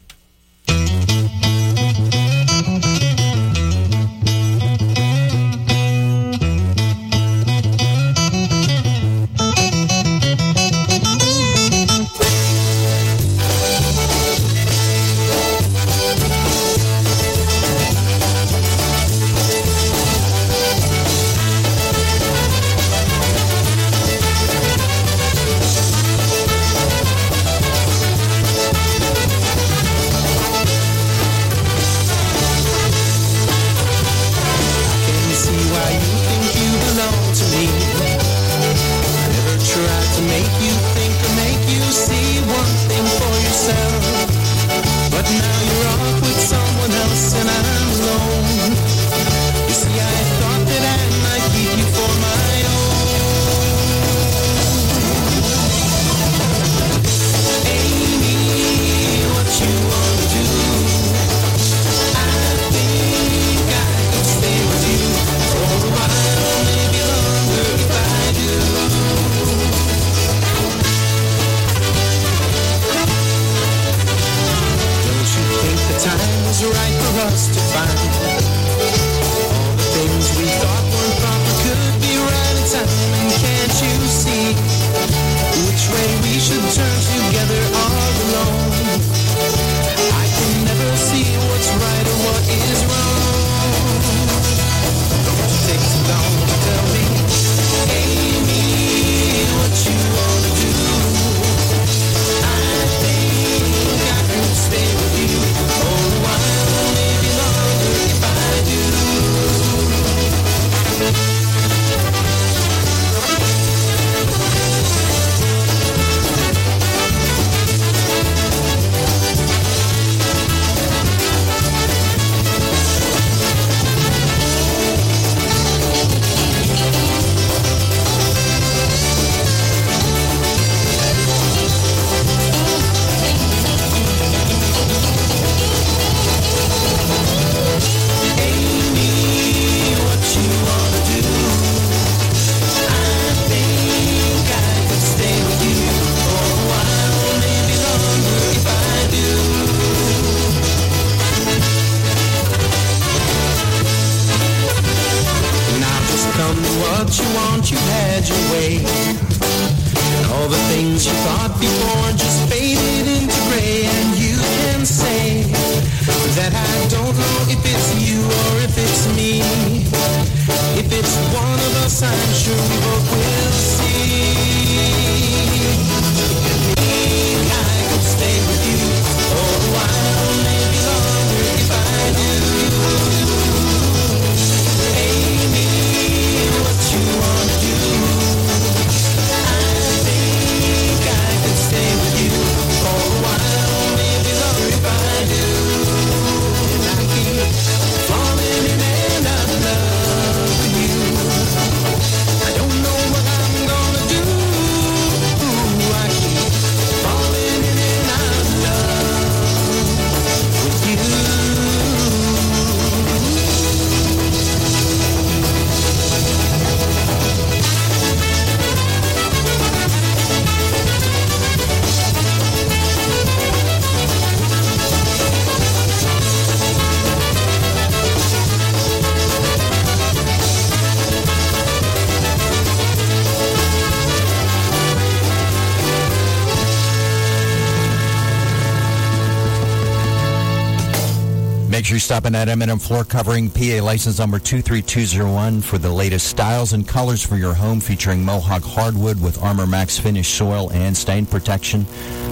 [242.16, 245.90] Make sure you stop in at M&M Floor Covering, PA license number 23201 for the
[245.90, 250.72] latest styles and colors for your home featuring Mohawk hardwood with Armor Max finish soil
[250.72, 251.84] and stain protection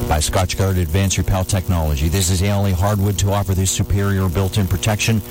[0.07, 2.07] by Scotchgard Advanced Repel Technology.
[2.07, 5.21] This is the only hardwood to offer this superior built-in protection.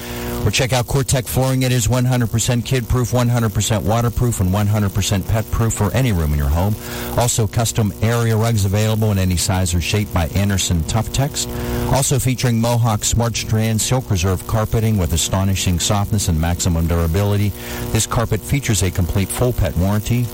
[0.44, 1.62] Or check out COREtec Flooring.
[1.62, 6.74] It is 100% kid-proof, 100% waterproof, and 100% pet-proof for any room in your home.
[7.16, 11.46] Also, custom area rugs available in any size or shape by Anderson Tuftex.
[11.92, 17.50] Also featuring Mohawk Smart Strand Silk Reserve carpeting with astonishing softness and maximum durability.
[17.90, 20.24] This carpet features a complete full pet warranty.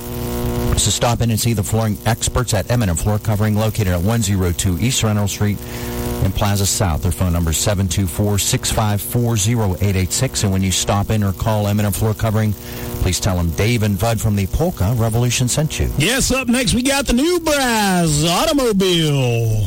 [0.79, 4.79] So stop in and see the flooring experts at M&M Floor Covering located at 102
[4.79, 5.59] East Reynolds Street
[6.25, 7.03] in Plaza South.
[7.03, 10.45] Their phone number is 724-654-0886.
[10.45, 12.53] And when you stop in or call M&M Floor Covering,
[13.03, 15.91] please tell them Dave and Bud from the Polka Revolution sent you.
[15.99, 18.31] Yes, up next we got the new Automobile.
[18.31, 19.67] Automobile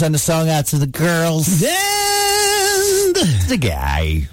[0.00, 1.46] send a song out to the girls.
[1.62, 3.14] And
[3.50, 4.26] The guy.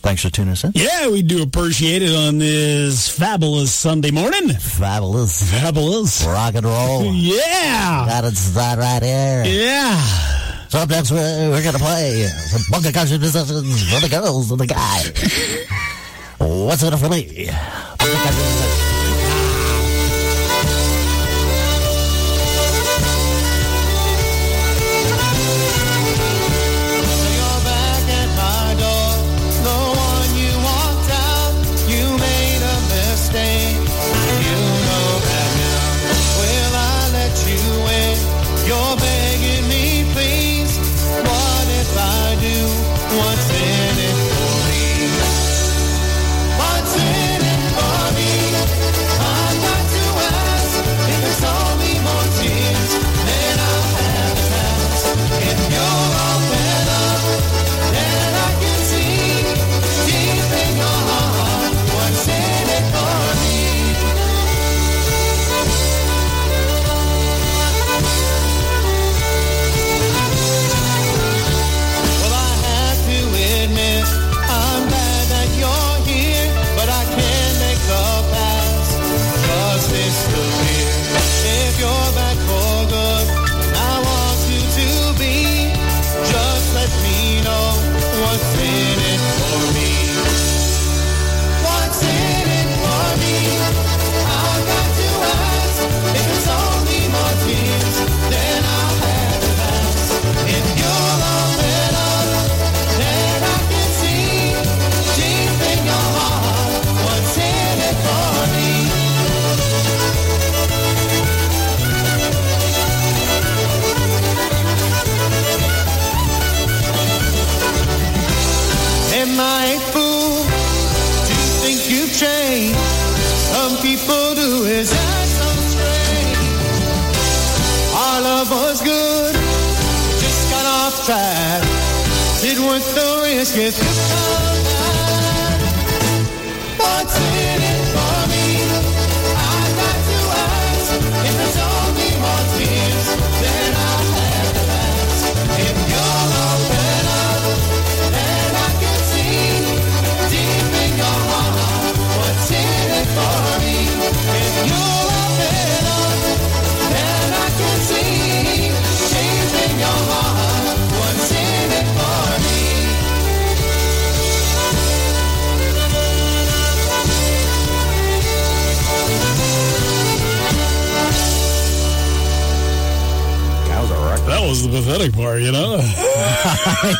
[0.00, 0.72] Thanks for tuning us in.
[0.74, 4.48] yeah, we do appreciate it on this fabulous Sunday morning.
[4.48, 5.42] Fabulous.
[5.50, 6.24] Fabulous.
[6.24, 7.04] Rock and roll.
[7.14, 8.06] Yeah.
[8.08, 9.44] That is start right here.
[9.44, 10.00] Yeah.
[10.70, 14.50] So up next, we're, we're going to play some bunker country musicians for the girls
[14.50, 15.02] and the guy.
[16.38, 17.50] What's in it for me?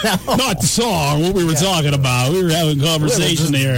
[0.27, 2.33] Not the song, what we were talking about.
[2.33, 3.77] We were having conversation there.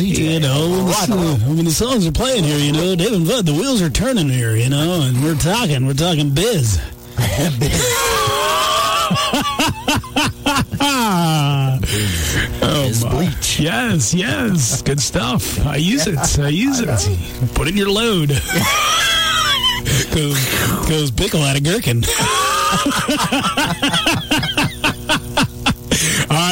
[0.00, 3.82] You know, when the, when the songs are playing here, you know, David the wheels
[3.82, 6.78] are turning here, you know, and we're talking, we're talking biz.
[12.62, 13.22] oh my.
[13.58, 14.82] Yes, yes.
[14.82, 15.64] Good stuff.
[15.66, 16.38] I use it.
[16.38, 17.54] I use it.
[17.54, 18.30] Put in your load.
[20.10, 22.02] Because Pickle had a gherkin.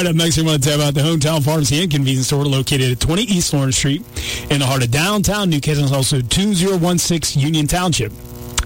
[0.09, 2.99] Up next, we want to tell about the Hometown Pharmacy and Convenience Store located at
[2.99, 4.01] 20 East Lawrence Street
[4.49, 5.85] in the heart of downtown Newcastle.
[5.85, 8.11] It's also 2016 Union Township.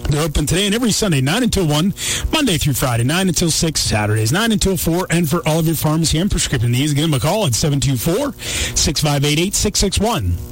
[0.08, 1.94] They're open today and every Sunday, 9 until 1,
[2.32, 5.74] Monday through Friday, 9 until 6, Saturdays, 9 until 4, and for all of your
[5.74, 8.34] pharmacy and prescription needs, give them a call at 724
[8.76, 10.51] 658 8661.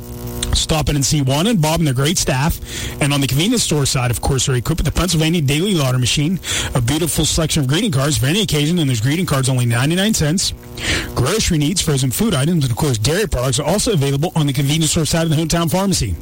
[0.54, 2.60] Stop in and see Juan and Bob and their great staff.
[3.00, 5.98] And on the convenience store side, of course, they're equipped with the Pennsylvania Daily Lauder
[5.98, 6.40] Machine,
[6.74, 10.14] a beautiful selection of greeting cards for any occasion, and there's greeting cards only 99
[10.14, 10.52] cents.
[11.14, 14.52] Grocery needs, frozen food items, and of course, dairy products are also available on the
[14.52, 16.14] convenience store side of the hometown pharmacy.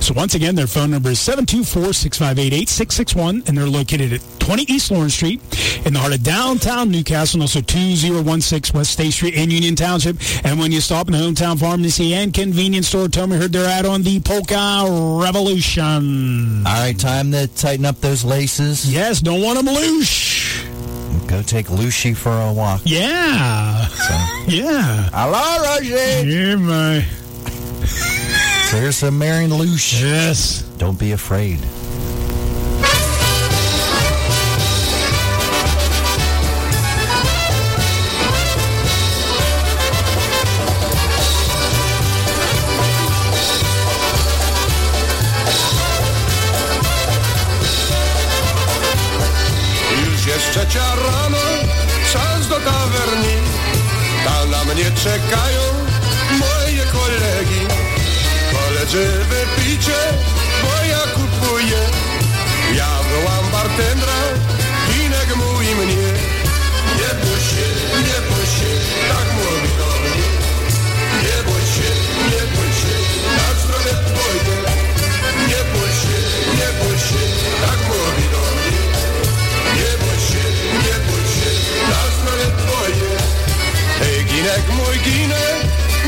[0.00, 5.14] So once again, their phone number is 724-658-8661, and they're located at 20 East Lawrence
[5.14, 5.40] Street
[5.86, 10.16] in the heart of downtown Newcastle, and also 2016 West State Street in Union Township.
[10.44, 13.68] And when you stop in the hometown pharmacy and convenience store, tell me heard they're
[13.70, 14.86] out on the Polka
[15.22, 16.66] Revolution.
[16.66, 18.92] All right, time to tighten up those laces.
[18.92, 20.62] Yes, don't want them loose.
[21.26, 22.80] Go take Lucy for a walk.
[22.84, 23.88] Yeah.
[24.48, 25.08] Yeah.
[25.12, 26.28] Hello, Rosie.
[26.28, 27.04] Yeah, my.
[28.70, 30.00] So here's some Marion Luce.
[30.00, 30.62] Yes.
[30.78, 31.58] Don't be afraid.
[50.06, 51.38] Już jest trzecia rano,
[52.12, 53.34] czas do tawerni.
[54.24, 55.69] Tam na mnie czekają
[58.90, 60.00] Koledzy wypicie,
[60.62, 61.80] bo ja kupuję.
[62.74, 64.18] Ja wołam bartendra,
[64.88, 66.10] winek mój mnie.
[66.98, 67.66] Nie bój się,
[68.06, 68.70] nie bój się,
[69.08, 70.28] tak mówi do mnie.
[71.22, 71.90] Nie bój się,
[72.30, 72.94] nie bój się,
[73.36, 74.56] na zdrowie twoje.
[75.50, 76.18] Nie bój się,
[76.58, 77.22] nie bój się,
[77.66, 78.82] tak mówi do mnie.
[79.78, 80.44] Nie bój się,
[80.84, 81.50] nie bój się,
[81.90, 83.10] na zdrowie twoje.
[84.00, 85.58] Hej, ginek mój ginek,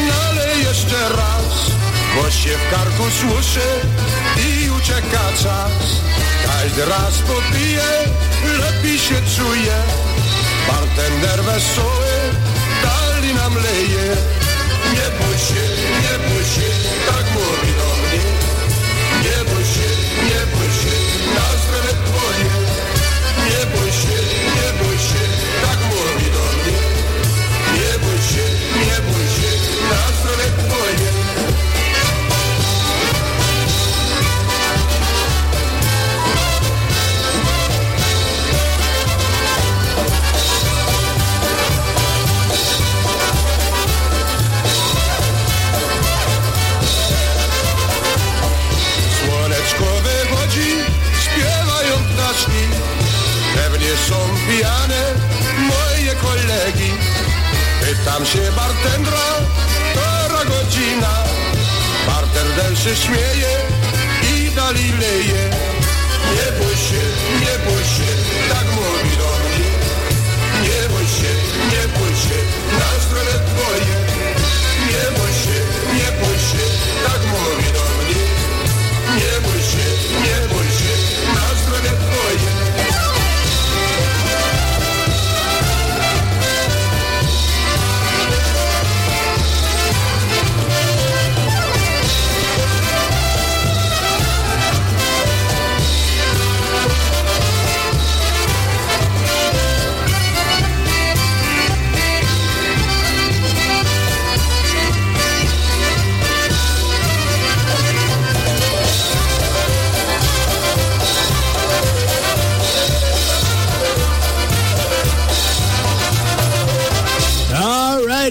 [0.09, 1.51] nalej jeszcze raz,
[2.15, 3.69] bo się w karku słyszy
[4.37, 5.73] i ucieka czas.
[6.47, 7.91] Każdy raz popije,
[8.59, 9.77] lepiej się czuje,
[10.69, 12.13] bartender wesoły
[12.83, 14.17] dali nam leje.
[14.93, 15.64] Nie bój się,
[16.03, 16.68] nie bój się,
[17.07, 18.51] tak mówi do mnie.
[54.49, 55.03] Pijane
[55.71, 56.93] moje kolegi.
[57.81, 59.27] Pytam się bartendra,
[59.91, 61.14] która godzina.
[62.07, 63.53] Bartender się śmieje
[64.33, 65.43] i dali leje.
[66.35, 67.03] Nie bój się,
[67.45, 68.11] nie bój się,
[68.49, 69.71] tak mówi do mnie.
[70.64, 71.33] Nie bój się,
[71.73, 72.39] nie bój się,
[72.81, 73.95] na zdrowie twoje.
[74.91, 75.59] Nie bój się,
[75.99, 76.64] nie bój się,
[77.07, 78.25] tak mówi do mnie.
[79.17, 79.87] Nie bój się,
[80.25, 80.95] nie bój się,
[81.35, 82.12] na zdrowie twoje.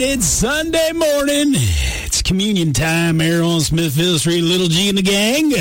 [0.02, 1.54] Right, it's Sunday morning.
[2.06, 4.42] It's communion time here on Smithfield Street.
[4.42, 5.52] Little G and the gang.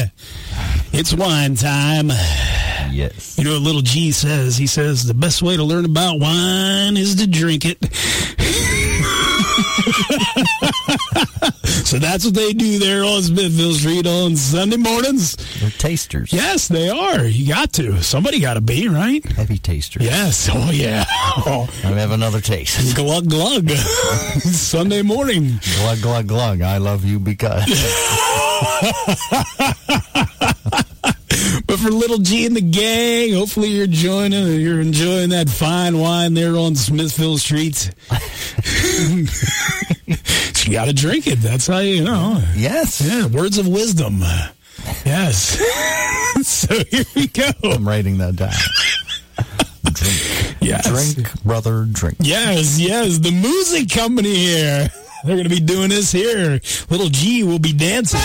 [0.93, 2.09] It's wine time.
[2.91, 3.39] Yes.
[3.39, 4.57] You know what Little G says?
[4.57, 7.79] He says the best way to learn about wine is to drink it.
[11.91, 15.35] so that's what they do there on Smithville Street on Sunday mornings.
[15.59, 16.33] They're tasters.
[16.33, 17.25] Yes, they are.
[17.25, 18.01] You got to.
[18.01, 19.25] Somebody got to be, right?
[19.25, 20.05] Heavy tasters.
[20.05, 20.49] Yes.
[20.61, 21.05] Oh, yeah.
[21.47, 22.95] Oh, I have another taste.
[22.97, 23.71] glug, glug.
[23.71, 25.59] Sunday morning.
[25.79, 26.63] glug, glug, glug.
[26.63, 27.67] I love you because.
[31.71, 34.59] But for little G and the gang, hopefully you're enjoying it.
[34.59, 37.93] You're enjoying that fine wine there on Smithville Street.
[39.07, 41.37] you got to drink it.
[41.37, 42.43] That's how you know.
[42.57, 43.01] yes.
[43.01, 44.19] Yeah, words of wisdom.
[45.07, 45.61] Yes.
[46.43, 47.49] so here we go.
[47.63, 48.51] I'm writing that down.
[49.93, 50.57] drink.
[50.61, 50.89] Yes.
[50.89, 52.17] Drink, brother, drink.
[52.19, 53.19] Yes, yes.
[53.19, 54.89] The music company here.
[55.23, 56.61] They're going to be doing this here.
[56.91, 58.19] Little G will be dancing.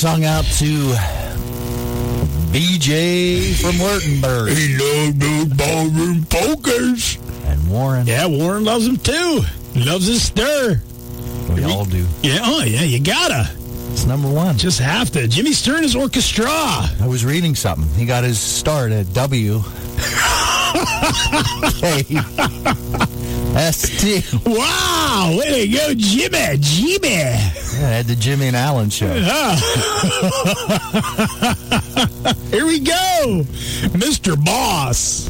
[0.00, 0.94] Song out to
[2.52, 7.16] BJ from Wurtemburg He loves those ballroom polkas.
[7.44, 8.06] and Warren.
[8.06, 9.42] Yeah, Warren loves them too.
[9.74, 10.80] He loves his Sturr.
[11.54, 12.06] We all do.
[12.22, 13.50] Yeah, oh yeah, you gotta.
[13.92, 14.56] It's number one.
[14.56, 15.28] Just have to.
[15.28, 16.46] Jimmy Sturr is orchestra.
[16.48, 17.86] I was reading something.
[17.98, 19.60] He got his start at W.
[21.78, 22.04] K.
[23.54, 24.22] S T.
[24.46, 27.36] Wow, way to go, Jimmy, Jimmy.
[27.80, 29.06] At the Jimmy and Allen show.
[32.50, 33.44] Here we go,
[33.96, 34.36] Mr.
[34.44, 35.29] Boss.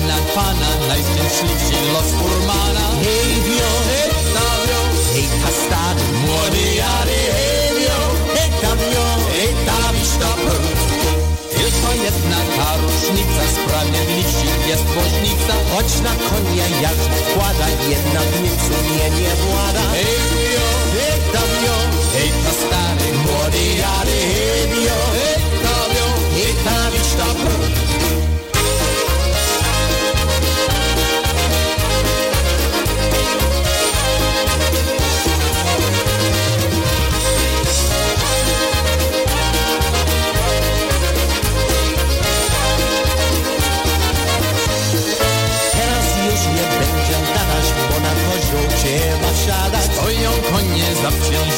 [0.00, 2.86] nad Pana, najszczęśliwszy los furmana.
[3.04, 4.80] Hej wio, hej tam wio,
[5.12, 5.94] hej ta
[6.26, 8.00] młody jary, hej wio,
[8.34, 9.54] hej tam wio, hej
[9.96, 10.30] wiszta.
[11.56, 19.08] Tylko jedna ta różnica, sprawiedliwszy jest woźnica, choć na konia jarzut wkłada, jednak nic mnie
[19.20, 19.84] nie włada.
[19.92, 21.76] Hej wio, hej tam wio,
[22.14, 26.54] hej stary, młody jary, hej wio, hej tam wio, hej
[26.92, 27.81] wiszta prąd.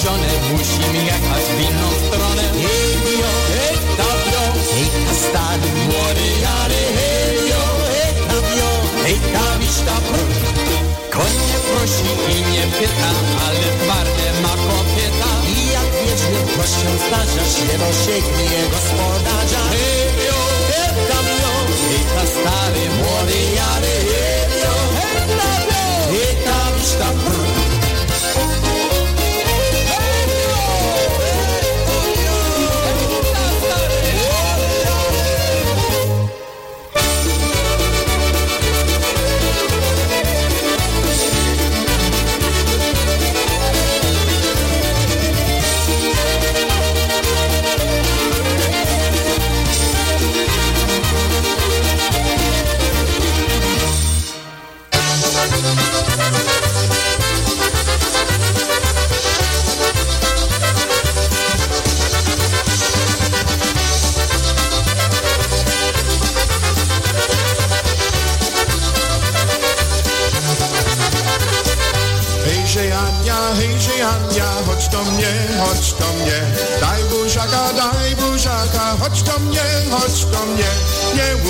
[0.04, 2.42] Zaprzężone, musimy jechać w inną stronę.
[2.64, 4.42] Hej, bio, hej, tabio,
[4.74, 7.62] hej, ta stary, młody jary, hej, bio,
[7.92, 8.70] hej, tabio,
[9.04, 10.22] hej, tabisz, tabro.
[11.10, 13.10] Konie prosi i nie pyta,
[13.46, 15.30] ale twarde ma kobieta.
[15.54, 19.62] I jak wiecznie proszę zdarza się rozsięgnie gospodarza.
[19.72, 20.38] Hej, bio,
[20.70, 21.52] hej, tabio,
[21.88, 24.33] hej, ta stary, młody jary, hej,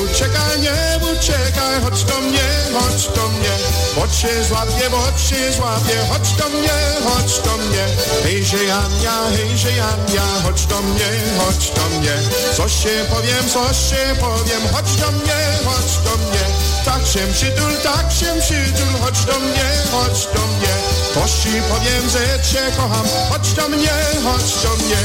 [0.03, 3.55] uciekaj, nie uciekaj, chodź do mnie, chodź do mnie.
[3.97, 7.87] Bo cię złapię, bo cię złapię, chodź do mnie, chodź do mnie.
[8.23, 12.17] Hejże Jania, hejże Jania, chodź do mnie, chodź do mnie.
[12.57, 16.45] Coś się powiem, coś się powiem, chodź do mnie, chodź do mnie.
[16.85, 20.75] Tak się przytul, tak się przytul, chodź do mnie, chodź do mnie.
[21.15, 23.95] Coś ci powiem, że cię kocham, chodź do mnie,
[24.25, 25.03] chodź do mnie.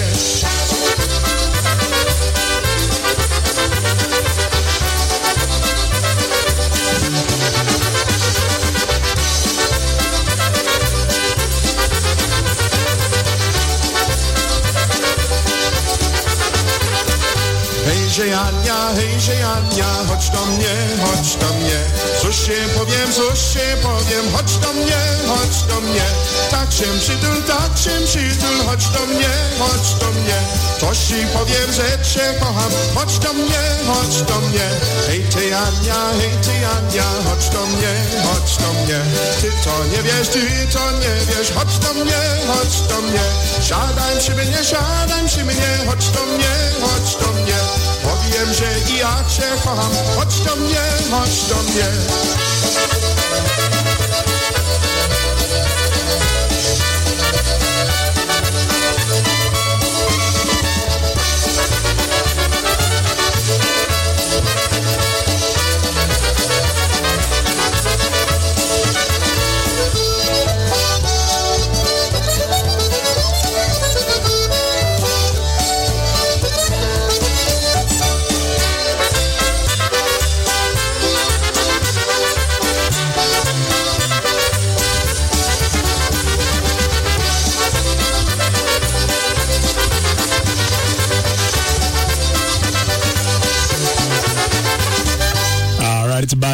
[18.95, 21.79] Hejże Jania, chodź do mnie, chodź do mnie.
[22.21, 26.05] Cóż się powiem, cóż się powiem, chodź do mnie, chodź do mnie.
[26.51, 29.29] Tak się przytul, tak się przytul, chodź do mnie,
[29.59, 30.39] chodź do mnie.
[30.79, 34.67] Coś ci powiem, że cię kocham, chodź do mnie, chodź do mnie.
[35.07, 37.93] Hej ty Jania, hej ty Jania, chodź do mnie,
[38.25, 38.99] chodź do mnie.
[39.41, 40.41] Ty to nie wiesz, ty
[40.73, 43.25] to nie wiesz, chodź do mnie, chodź do mnie.
[43.61, 47.88] Siadaj przy mnie, siadaj przy mnie, chodź do mnie, chodź do mnie.
[48.29, 50.81] Powiem, że i ja cię kocham, chodź do mnie,
[51.11, 51.85] chodź do mnie.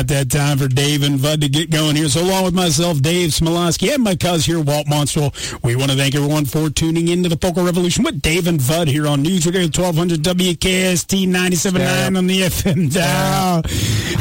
[0.06, 2.08] About that time for Dave and Bud to get going here.
[2.10, 5.34] So along with myself, Dave Smialowski, and my cuz here, Walt Monstwil,
[5.64, 8.88] we want to thank everyone for tuning into the Polka Revolution with Dave and Bud
[8.88, 13.64] here on News Radio 1200 WKST 97.9 on the FM dial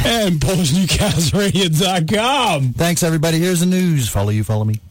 [0.05, 2.73] and PolishNewcastleRadio.com.
[2.73, 3.37] Thanks, everybody.
[3.37, 4.09] Here's the news.
[4.09, 4.81] Follow you, follow me.